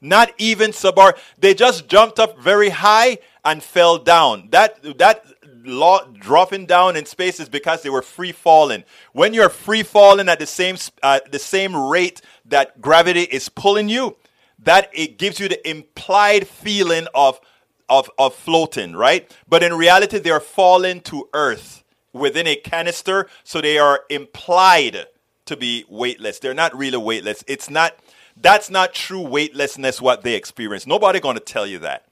[0.00, 1.12] Not even subar.
[1.38, 4.48] They just jumped up very high and fell down.
[4.52, 5.26] That that
[5.64, 8.84] law dropping down in space is because they were free falling.
[9.12, 13.88] When you're free falling at the same uh, the same rate that gravity is pulling
[13.88, 14.16] you,
[14.58, 17.40] that it gives you the implied feeling of
[17.88, 19.30] of of floating, right?
[19.48, 25.06] But in reality, they are falling to Earth within a canister, so they are implied
[25.46, 26.38] to be weightless.
[26.38, 27.44] They're not really weightless.
[27.46, 27.96] It's not.
[28.40, 30.00] That's not true weightlessness.
[30.00, 30.86] What they experience.
[30.86, 32.04] Nobody going to tell you that.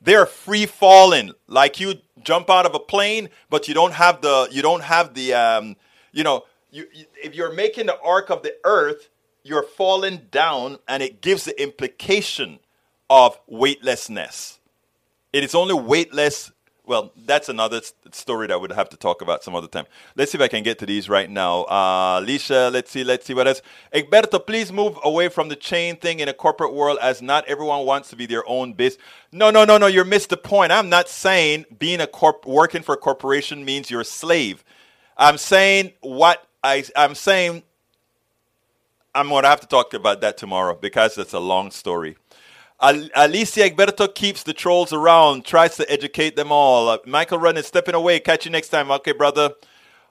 [0.00, 4.48] They're free falling, like you jump out of a plane, but you don't have the
[4.50, 5.76] you don't have the um,
[6.12, 6.86] you know you,
[7.22, 9.08] if you're making the arc of the earth,
[9.44, 12.58] you're falling down, and it gives the implication
[13.08, 14.58] of weightlessness.
[15.32, 16.50] It is only weightless
[16.86, 17.80] well, that's another
[18.12, 19.86] story that I would have to talk about some other time.
[20.16, 21.62] Let's see if I can get to these right now.
[21.64, 23.62] Uh, Alicia, let's see, let's see what else.
[23.94, 27.86] Egberto, please move away from the chain thing in a corporate world as not everyone
[27.86, 28.98] wants to be their own biz.
[29.32, 30.72] No, no, no, no, you missed the point.
[30.72, 34.62] I'm not saying being a corp, working for a corporation means you're a slave.
[35.16, 37.62] I'm saying what I, I'm saying,
[39.14, 42.16] I'm going to have to talk about that tomorrow because it's a long story.
[42.80, 46.88] Alicia Egberto keeps the trolls around, tries to educate them all.
[46.88, 48.18] Uh, Michael Run is stepping away.
[48.18, 48.90] Catch you next time.
[48.90, 49.50] Okay, brother.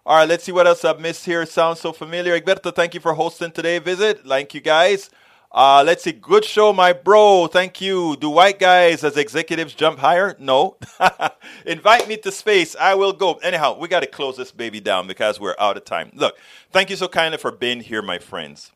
[0.06, 1.46] All right, let's see what else I've missed here.
[1.46, 2.40] Sounds so familiar.
[2.40, 4.22] Egberto, thank you for hosting today visit.
[4.26, 5.10] Thank you, guys.
[5.52, 6.14] Uh, let's see.
[6.14, 7.48] Good show, my bro.
[7.48, 8.16] Thank you.
[8.16, 10.36] Do white guys as executives jump higher?
[10.40, 10.78] No.
[11.66, 12.76] Invite me to space.
[12.80, 13.34] I will go.
[13.36, 16.12] Anyhow, we got to close this baby down because we're out of time.
[16.16, 16.38] Look,
[16.72, 18.72] thank you so kindly for being here, my friends.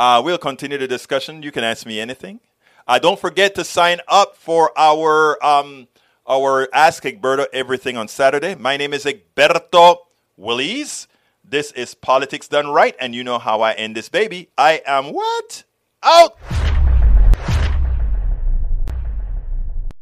[0.00, 1.42] Uh, we'll continue the discussion.
[1.42, 2.40] You can ask me anything.
[2.88, 5.88] Uh, don't forget to sign up for our um,
[6.26, 8.54] our Ask Egberto Everything on Saturday.
[8.54, 9.98] My name is Egberto
[10.38, 11.06] Willis.
[11.44, 14.48] This is Politics Done Right, and you know how I end this baby.
[14.56, 15.64] I am what?
[16.02, 16.38] Out!